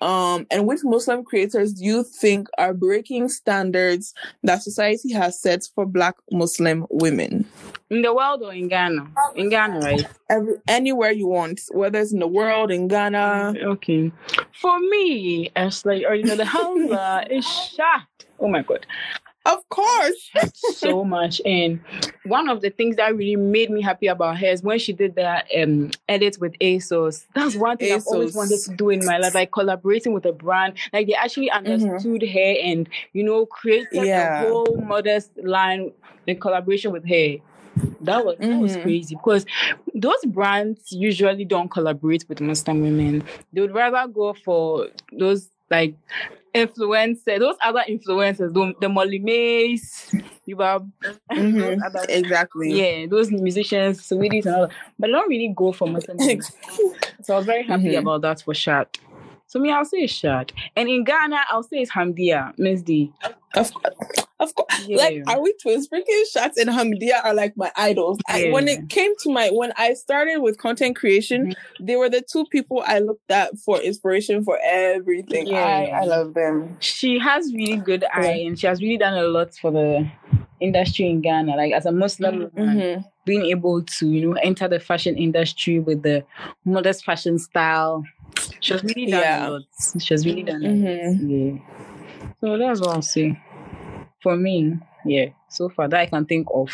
Um, 0.00 0.46
and 0.50 0.66
which 0.66 0.80
Muslim 0.84 1.24
creators 1.24 1.72
do 1.72 1.84
you 1.84 2.04
think 2.04 2.48
are 2.58 2.74
breaking 2.74 3.28
standards 3.28 4.12
that 4.42 4.62
society 4.62 5.12
has 5.12 5.40
set 5.40 5.66
for 5.74 5.86
Black 5.86 6.14
Muslim 6.30 6.86
women? 6.90 7.46
In 7.90 8.02
the 8.02 8.12
world 8.14 8.42
or 8.42 8.52
in 8.52 8.68
Ghana? 8.68 9.08
In 9.36 9.48
Ghana, 9.48 9.78
right? 9.78 10.06
Every, 10.28 10.54
anywhere 10.68 11.12
you 11.12 11.28
want, 11.28 11.60
whether 11.70 11.98
it's 11.98 12.12
in 12.12 12.18
the 12.18 12.26
world, 12.26 12.70
in 12.70 12.88
Ghana. 12.88 13.54
Okay. 13.62 14.12
For 14.60 14.78
me, 14.80 15.50
it's 15.56 15.86
like, 15.86 16.04
or 16.06 16.14
you 16.14 16.24
know, 16.24 16.36
the 16.36 16.44
Hamza 16.44 17.24
is 17.30 17.46
shocked. 17.46 18.26
Oh 18.38 18.48
my 18.48 18.62
god. 18.62 18.86
Of 19.46 19.68
course. 19.68 20.30
so 20.54 21.04
much. 21.16 21.40
And 21.46 21.80
one 22.24 22.48
of 22.48 22.60
the 22.60 22.70
things 22.70 22.96
that 22.96 23.14
really 23.16 23.36
made 23.36 23.70
me 23.70 23.80
happy 23.80 24.08
about 24.08 24.38
her 24.38 24.46
is 24.46 24.62
when 24.62 24.78
she 24.78 24.92
did 24.92 25.14
that 25.14 25.46
um 25.56 25.90
edit 26.08 26.38
with 26.40 26.54
ASOS. 26.60 27.26
That's 27.34 27.54
one 27.56 27.76
thing 27.78 27.92
I've 27.92 28.06
always 28.06 28.34
wanted 28.34 28.60
to 28.64 28.74
do 28.74 28.90
in 28.90 29.04
my 29.04 29.18
life, 29.18 29.34
like 29.34 29.52
collaborating 29.52 30.12
with 30.12 30.24
a 30.26 30.32
brand. 30.32 30.74
Like 30.92 31.06
they 31.06 31.14
actually 31.14 31.50
understood 31.50 32.22
her 32.22 32.54
and 32.62 32.88
you 33.12 33.22
know 33.22 33.46
created 33.46 34.04
Yeah. 34.04 34.44
a 34.44 34.50
whole 34.50 34.76
modest 34.84 35.30
line 35.42 35.92
in 36.26 36.40
collaboration 36.40 36.92
with 36.92 37.06
her. 37.08 37.36
That 38.00 38.24
was 38.24 38.36
that 38.38 38.58
was 38.58 38.76
Mhm. 38.76 38.82
crazy 38.82 39.14
because 39.14 39.46
those 39.94 40.24
brands 40.26 40.90
usually 40.92 41.44
don't 41.44 41.70
collaborate 41.70 42.24
with 42.28 42.40
Muslim 42.40 42.80
women. 42.82 43.22
They 43.52 43.60
would 43.60 43.74
rather 43.74 44.10
go 44.10 44.32
for 44.34 44.88
those 45.12 45.50
like 45.70 45.94
influencers, 46.56 47.38
those 47.38 47.56
other 47.64 47.82
influencers, 47.88 48.52
the, 48.52 48.74
the 48.80 48.88
Molly 48.88 49.18
Mays, 49.18 50.10
you 50.46 50.58
have 50.60 50.84
Mhm. 51.32 51.78
other- 51.84 52.06
Exactly. 52.08 52.72
yeah, 52.72 53.06
those 53.06 53.30
musicians, 53.30 54.02
Sweeties 54.04 54.46
and 54.46 54.54
all 54.56 54.66
that. 54.68 54.76
But 54.98 55.06
they 55.08 55.12
don't 55.12 55.28
really 55.28 55.52
go 55.56 55.72
for 55.72 55.86
Muslim. 55.88 56.18
So 57.22 57.34
I 57.34 57.36
was 57.38 57.46
very 57.46 57.64
happy 57.64 57.92
Mhm. 57.94 58.00
about 58.00 58.22
that 58.22 58.42
for 58.42 58.54
Shahd. 58.54 58.86
So 59.48 59.58
me, 59.58 59.70
I'll 59.72 59.84
say 59.84 59.98
it's 59.98 60.12
Shahd. 60.12 60.50
And 60.76 60.88
in 60.88 61.02
Ghana, 61.04 61.38
I'll 61.50 61.62
say 61.62 61.78
it's 61.78 61.90
Hamdia, 61.92 62.52
Miss 62.58 62.82
D. 62.82 63.12
Of, 63.56 63.72
course. 63.72 64.26
of 64.40 64.54
course. 64.54 64.84
Yeah. 64.86 64.96
Like, 64.98 65.22
are 65.28 65.40
we 65.42 65.52
twins? 65.62 65.88
Freaking 65.88 66.22
Shots 66.32 66.58
and 66.58 66.68
Hamidia 66.70 67.20
are 67.24 67.34
like 67.34 67.56
my 67.56 67.70
idols. 67.76 68.18
I, 68.28 68.50
when 68.50 68.68
it 68.68 68.88
came 68.88 69.12
to 69.22 69.32
my, 69.32 69.48
when 69.50 69.72
I 69.76 69.94
started 69.94 70.38
with 70.40 70.58
content 70.58 70.96
creation, 70.96 71.46
Mm-hmm. 71.48 71.84
they 71.86 71.96
were 71.96 72.08
the 72.08 72.22
two 72.22 72.44
people 72.46 72.82
I 72.86 72.98
looked 73.00 73.30
at 73.30 73.58
for 73.58 73.80
inspiration 73.80 74.44
for 74.44 74.58
everything. 74.62 75.46
Yeah. 75.48 75.64
I, 75.92 76.02
I 76.02 76.04
love 76.04 76.34
them. 76.34 76.76
She 76.80 77.18
has 77.18 77.52
really 77.54 77.76
good 77.76 78.04
eye 78.12 78.42
and 78.46 78.58
she 78.58 78.66
has 78.66 78.80
really 78.82 78.98
done 78.98 79.14
a 79.14 79.22
lot 79.26 79.54
for 79.54 79.70
the 79.70 80.08
industry 80.60 81.08
in 81.08 81.20
Ghana. 81.20 81.56
Like 81.56 81.72
as 81.72 81.86
a 81.86 81.92
Muslim 81.92 82.50
woman, 82.54 82.78
Mhm. 82.78 83.04
being 83.24 83.46
able 83.46 83.82
to, 83.82 84.06
you 84.08 84.26
know, 84.26 84.32
enter 84.42 84.68
the 84.68 84.78
fashion 84.80 85.16
industry 85.16 85.78
with 85.80 86.02
the 86.02 86.24
modest 86.64 87.04
fashion 87.04 87.38
style. 87.38 88.04
She 88.60 88.72
has 88.74 88.82
really 88.84 89.06
done 89.10 89.20
Yeah. 89.20 89.48
a 89.48 89.50
lot. 89.50 89.62
She 89.98 90.14
has 90.14 90.24
really 90.26 90.42
done 90.42 90.64
a 90.64 90.68
Mhm. 90.68 90.84
lot. 90.84 91.30
Yeah. 91.30 92.32
So 92.40 92.58
that's 92.58 92.80
what 92.80 92.90
I'll 92.90 93.02
say. 93.02 93.38
For 94.26 94.36
me, 94.36 94.76
yeah. 95.04 95.26
So 95.48 95.68
far 95.68 95.88
that 95.88 96.00
I 96.00 96.06
can 96.06 96.26
think 96.26 96.48
of. 96.52 96.68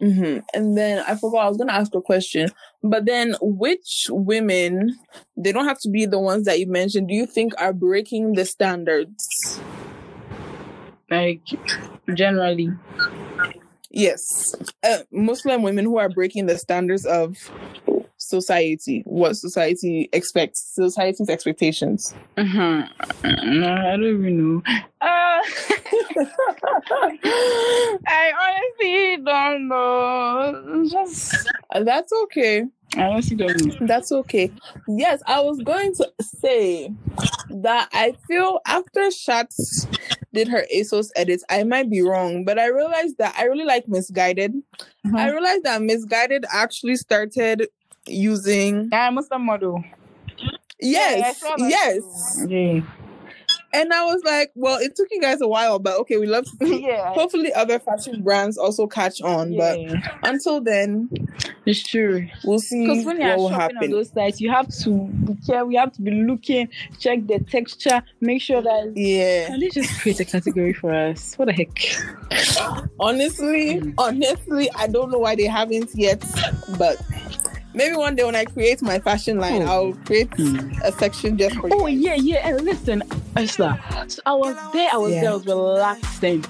hmm 0.00 0.38
And 0.54 0.74
then 0.74 1.04
I 1.06 1.14
forgot 1.14 1.44
I 1.44 1.48
was 1.50 1.58
gonna 1.58 1.74
ask 1.74 1.94
a 1.94 2.00
question, 2.00 2.48
but 2.82 3.04
then 3.04 3.34
which 3.42 4.06
women? 4.08 4.96
They 5.36 5.52
don't 5.52 5.66
have 5.66 5.78
to 5.80 5.90
be 5.90 6.06
the 6.06 6.18
ones 6.18 6.46
that 6.46 6.58
you 6.58 6.66
mentioned. 6.66 7.08
Do 7.08 7.14
you 7.14 7.26
think 7.26 7.52
are 7.58 7.74
breaking 7.74 8.32
the 8.36 8.46
standards? 8.46 9.60
Like 11.10 11.42
generally. 12.14 12.70
Yes, 13.90 14.54
uh, 14.82 15.00
Muslim 15.12 15.62
women 15.62 15.84
who 15.84 15.98
are 15.98 16.08
breaking 16.08 16.46
the 16.46 16.56
standards 16.56 17.04
of 17.04 17.36
society, 18.30 19.02
what 19.04 19.36
society 19.36 20.08
expects, 20.12 20.60
society's 20.74 21.28
expectations. 21.28 22.14
Uh-huh. 22.36 22.86
No, 23.24 23.74
I 23.74 23.96
don't 23.96 24.04
even 24.04 24.54
know. 24.54 24.62
Uh, 25.00 25.40
I 28.06 28.32
honestly 28.40 29.24
don't 29.24 29.68
know. 29.68 30.86
Just 30.90 31.48
that's 31.82 32.12
okay. 32.24 32.64
I 32.96 33.02
honestly 33.02 33.36
don't 33.36 33.64
know. 33.64 33.86
That's 33.86 34.10
okay. 34.12 34.50
Yes, 34.88 35.22
I 35.26 35.40
was 35.40 35.58
going 35.60 35.94
to 35.94 36.10
say 36.20 36.92
that 37.50 37.88
I 37.92 38.14
feel 38.26 38.60
after 38.66 39.10
Shots 39.10 39.86
did 40.32 40.48
her 40.48 40.64
ASOS 40.74 41.10
edits, 41.16 41.44
I 41.48 41.64
might 41.64 41.90
be 41.90 42.02
wrong, 42.02 42.44
but 42.44 42.58
I 42.58 42.66
realized 42.66 43.18
that 43.18 43.34
I 43.36 43.44
really 43.44 43.64
like 43.64 43.86
Missguided. 43.86 44.62
I 45.14 45.30
realized 45.30 45.64
that 45.64 45.80
Missguided 45.82 46.44
actually 46.52 46.96
started 46.96 47.68
using 48.06 48.88
I'm 48.92 49.12
a 49.12 49.16
Muslim 49.16 49.44
model. 49.46 49.84
yes, 50.80 51.38
saw 51.40 51.56
that 51.56 51.68
yes. 51.70 52.44
Yeah. 52.48 52.80
And 53.72 53.92
I 53.92 54.04
was 54.04 54.20
like, 54.24 54.50
well, 54.56 54.78
it 54.80 54.96
took 54.96 55.06
you 55.12 55.20
guys 55.20 55.40
a 55.40 55.46
while, 55.46 55.78
but 55.78 55.96
okay, 56.00 56.16
we 56.16 56.26
love 56.26 56.44
to 56.44 56.50
see. 56.66 56.84
yeah. 56.84 57.12
Hopefully 57.14 57.52
other 57.52 57.78
fashion 57.78 58.20
brands 58.20 58.58
also 58.58 58.88
catch 58.88 59.20
on, 59.22 59.56
but 59.56 59.78
until 60.24 60.60
then, 60.60 61.08
It's 61.66 61.80
true. 61.84 62.26
we'll 62.42 62.58
see 62.58 62.84
Because 62.88 63.04
when 63.04 63.20
you're 63.20 63.28
what 63.28 63.38
will 63.38 63.46
on 63.46 63.52
happen. 63.52 63.92
those 63.92 64.10
sites, 64.10 64.40
you 64.40 64.50
have 64.50 64.66
to 64.82 64.90
be 65.06 65.36
careful. 65.46 65.70
You 65.70 65.78
have 65.78 65.92
to 65.92 66.02
be 66.02 66.10
looking, 66.10 66.68
check 66.98 67.24
the 67.28 67.38
texture, 67.38 68.02
make 68.20 68.42
sure 68.42 68.60
that. 68.60 68.92
Yeah. 68.96 69.46
Can 69.46 69.60
they 69.60 69.68
just 69.68 70.00
create 70.00 70.18
a 70.18 70.24
category 70.24 70.72
for 70.72 70.92
us? 70.92 71.36
What 71.36 71.44
the 71.44 71.52
heck? 71.52 72.90
Honestly, 72.98 73.80
honestly, 73.98 74.68
I 74.74 74.88
don't 74.88 75.12
know 75.12 75.18
why 75.20 75.36
they 75.36 75.46
haven't 75.46 75.90
yet, 75.94 76.24
but 76.76 77.00
maybe 77.74 77.96
one 77.96 78.14
day 78.16 78.24
when 78.24 78.34
I 78.36 78.44
create 78.44 78.82
my 78.82 78.98
fashion 78.98 79.38
line, 79.38 79.62
Oh. 79.62 79.66
I'll 79.88 79.92
create 80.04 80.28
a 80.84 80.92
section 80.92 81.36
just 81.38 81.56
for 81.56 81.68
Oh 81.72 81.86
you. 81.86 81.98
yeah, 82.10 82.14
yeah. 82.14 82.48
And 82.48 82.60
listen, 82.64 83.02
Ashla. 83.36 83.78
So 84.10 84.20
I 84.26 84.32
was 84.34 84.56
there. 84.72 84.88
I 84.92 84.96
was 84.96 85.12
Yeah. 85.12 85.20
there. 85.22 85.30
I 85.30 85.34
was 85.34 85.46
relaxing. 85.46 86.44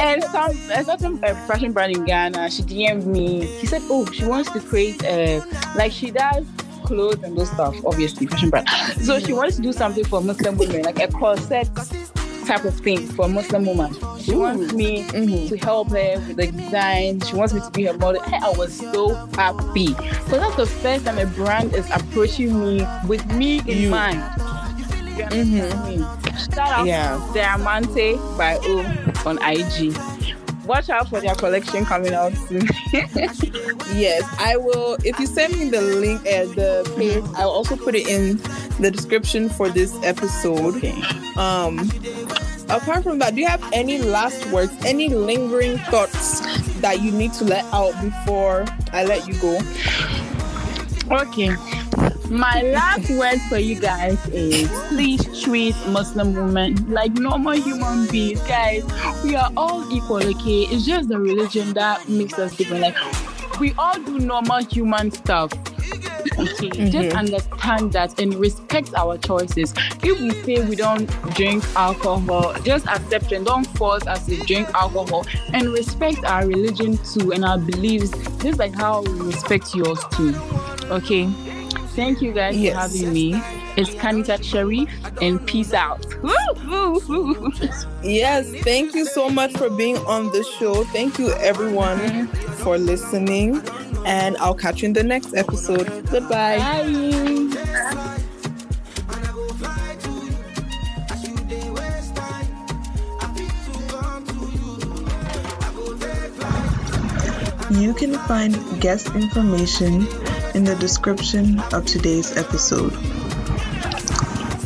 and 0.00 0.22
some 0.24 0.50
a 0.72 0.84
certain 0.84 1.22
uh, 1.24 1.34
fashion 1.46 1.72
brand 1.72 1.96
in 1.96 2.04
Ghana, 2.04 2.50
she 2.50 2.62
DM'd 2.62 3.06
me. 3.06 3.46
She 3.60 3.66
said, 3.66 3.82
"Oh, 3.90 4.04
she 4.12 4.24
wants 4.24 4.50
to 4.52 4.60
create 4.60 5.04
uh, 5.04 5.40
like 5.76 5.92
she 5.92 6.10
does." 6.10 6.44
Clothes 6.84 7.20
and 7.24 7.36
those 7.36 7.50
stuff, 7.50 7.74
obviously, 7.84 8.26
fashion 8.28 8.48
brand. 8.50 8.68
So 9.02 9.18
she 9.18 9.32
wants 9.32 9.56
to 9.56 9.62
do 9.62 9.72
something 9.72 10.04
for 10.04 10.20
Muslim 10.20 10.56
women, 10.56 10.82
like 10.82 11.00
a 11.00 11.08
corset 11.08 11.68
type 12.46 12.64
of 12.64 12.74
thing 12.80 13.06
for 13.08 13.26
a 13.26 13.28
Muslim 13.28 13.66
woman. 13.66 13.94
She 14.20 14.34
wants 14.34 14.72
me 14.72 15.02
Mhm. 15.04 15.48
to 15.48 15.56
help 15.58 15.90
her 15.90 16.14
with 16.26 16.36
the 16.36 16.46
design. 16.48 17.20
She 17.20 17.34
wants 17.34 17.52
me 17.54 17.60
to 17.60 17.70
be 17.70 17.84
her 17.84 17.94
model. 17.94 18.22
Hey, 18.22 18.38
I 18.42 18.50
was 18.50 18.72
so 18.74 19.14
happy. 19.34 19.88
So 20.28 20.38
that's 20.38 20.56
the 20.56 20.66
first 20.66 21.04
time 21.04 21.18
a 21.18 21.26
brand 21.26 21.74
is 21.74 21.86
approaching 21.90 22.58
me 22.58 22.86
with 23.06 23.24
me 23.32 23.58
in 23.66 23.78
You. 23.82 23.90
mind. 23.90 24.22
You 25.32 25.44
me? 25.44 25.98
Shout 26.54 26.68
out 26.70 26.86
Yeah. 26.86 27.18
Diamante 27.34 28.16
by 28.36 28.58
O 28.62 28.84
on 29.24 29.38
IG. 29.42 29.94
Watch 30.66 30.90
out 30.90 31.08
for 31.08 31.20
their 31.20 31.34
collection 31.34 31.84
coming 31.84 32.12
out 32.12 32.32
soon. 32.34 32.62
Yes, 33.94 34.24
I 34.38 34.56
will. 34.56 34.98
If 35.04 35.18
you 35.18 35.26
send 35.26 35.56
me 35.58 35.70
the 35.70 35.80
link, 35.80 36.20
uh, 36.20 36.44
the 36.52 36.92
page, 36.98 37.24
I'll 37.36 37.50
also 37.50 37.76
put 37.76 37.94
it 37.94 38.06
in 38.08 38.36
the 38.78 38.90
description 38.90 39.48
for 39.48 39.70
this 39.70 39.94
episode. 40.02 40.76
okay. 40.76 40.92
Um, 41.36 41.88
apart 42.68 43.04
from 43.04 43.20
that, 43.20 43.34
do 43.34 43.40
you 43.40 43.46
have 43.46 43.62
any 43.72 43.98
last 43.98 44.44
words, 44.50 44.72
any 44.84 45.08
lingering 45.08 45.78
thoughts 45.90 46.40
that 46.80 47.00
you 47.00 47.10
need 47.10 47.32
to 47.34 47.44
let 47.44 47.64
out 47.72 47.98
before 48.02 48.66
I 48.92 49.04
let 49.04 49.26
you 49.26 49.34
go? 49.40 49.58
Okay. 51.10 51.54
My 52.30 52.60
last 52.62 53.08
word 53.10 53.38
for 53.48 53.58
you 53.58 53.78
guys 53.78 54.18
is 54.28 54.68
please 54.88 55.42
treat 55.42 55.74
Muslim 55.88 56.34
women 56.34 56.74
like 56.92 57.12
normal 57.14 57.52
human 57.52 58.06
beings. 58.08 58.40
Guys, 58.42 58.84
we 59.22 59.36
are 59.36 59.50
all 59.56 59.90
equal, 59.92 60.24
okay? 60.24 60.62
It's 60.62 60.84
just 60.84 61.08
the 61.08 61.18
religion 61.18 61.72
that 61.74 62.08
makes 62.08 62.38
us 62.38 62.56
different. 62.56 62.82
Like, 62.82 62.96
we 63.60 63.72
all 63.78 63.98
do 64.00 64.18
normal 64.18 64.64
human 64.64 65.10
stuff. 65.12 65.52
Okay, 66.38 66.68
mm-hmm. 66.68 66.90
just 66.90 67.16
understand 67.16 67.92
that 67.92 68.20
and 68.20 68.34
respect 68.34 68.92
our 68.94 69.16
choices. 69.16 69.72
If 70.02 70.20
we 70.20 70.30
say 70.42 70.68
we 70.68 70.76
don't 70.76 71.06
drink 71.34 71.64
alcohol, 71.76 72.54
just 72.64 72.86
accept 72.88 73.32
and 73.32 73.46
don't 73.46 73.66
force 73.78 74.06
us 74.06 74.26
to 74.26 74.36
drink 74.44 74.68
alcohol 74.74 75.24
and 75.54 75.68
respect 75.68 76.24
our 76.24 76.46
religion 76.46 76.98
too 76.98 77.32
and 77.32 77.44
our 77.44 77.58
beliefs, 77.58 78.10
just 78.42 78.58
like 78.58 78.74
how 78.74 79.02
we 79.02 79.12
respect 79.20 79.74
yours 79.74 80.00
too. 80.12 80.34
Okay. 80.90 81.32
Thank 81.96 82.20
you 82.20 82.32
guys 82.32 82.56
Yes. 82.56 82.74
for 82.74 82.80
having 82.98 83.12
me. 83.12 83.34
It's 83.76 83.90
Khanitat 83.90 84.44
Sheriff, 84.44 84.88
and 85.22 85.44
peace 85.46 85.72
out. 85.72 86.04
Yes, 88.02 88.48
thank 88.62 88.94
you 88.94 89.04
so 89.06 89.28
much 89.28 89.52
for 89.52 89.68
being 89.70 89.96
on 90.06 90.26
the 90.26 90.44
show. 90.58 90.84
Thank 90.84 91.18
you, 91.18 91.32
everyone, 91.34 92.28
for 92.62 92.78
listening. 92.78 93.60
And 94.04 94.36
I'll 94.38 94.54
catch 94.54 94.82
you 94.82 94.86
in 94.86 94.92
the 94.92 95.02
next 95.02 95.34
episode. 95.34 95.86
Goodbye. 96.10 96.58
Bye. 96.58 98.22
You 107.70 107.92
can 107.94 108.14
find 108.28 108.54
guest 108.80 109.08
information 109.16 110.06
in 110.56 110.64
the 110.64 110.74
description 110.76 111.60
of 111.74 111.84
today's 111.84 112.34
episode. 112.38 112.90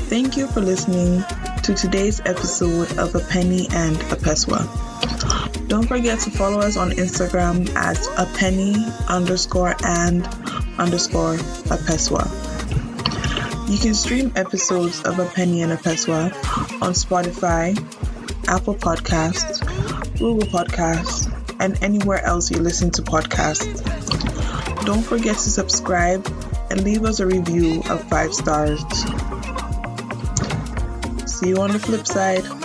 Thank 0.07 0.37
you 0.37 0.47
for 0.47 0.61
listening 0.61 1.25
to 1.65 1.75
today's 1.75 2.21
episode 2.21 2.97
of 2.97 3.17
A 3.17 3.19
Penny 3.19 3.67
and 3.73 3.97
a 3.97 4.17
Peswa. 4.17 4.61
Don't 5.67 5.87
forget 5.89 6.21
to 6.21 6.31
follow 6.31 6.61
us 6.61 6.77
on 6.77 6.93
Instagram 6.93 7.69
at 7.75 7.99
a 8.17 8.27
penny 8.39 8.77
underscore 9.09 9.75
and 9.85 10.25
underscore 10.79 11.35
a 11.35 11.79
peswa. 11.87 12.25
You 13.69 13.79
can 13.79 13.95
stream 13.95 14.33
episodes 14.37 15.03
of 15.03 15.19
A 15.19 15.27
Penny 15.27 15.63
and 15.63 15.73
a 15.73 15.77
Peswa 15.77 16.27
on 16.81 16.93
Spotify, 16.93 17.77
Apple 18.47 18.77
Podcasts, 18.77 19.61
Google 20.19 20.49
Podcasts, 20.49 21.33
and 21.59 21.83
anywhere 21.83 22.25
else 22.25 22.49
you 22.49 22.59
listen 22.59 22.91
to 22.93 23.03
podcasts. 23.03 24.00
Don't 24.91 25.05
forget 25.05 25.37
to 25.37 25.51
subscribe 25.51 26.27
and 26.69 26.83
leave 26.83 27.05
us 27.05 27.21
a 27.21 27.27
review 27.27 27.81
of 27.89 28.03
five 28.09 28.35
stars. 28.35 28.81
See 31.31 31.51
you 31.51 31.59
on 31.59 31.71
the 31.71 31.79
flip 31.79 32.09
side. 32.09 32.60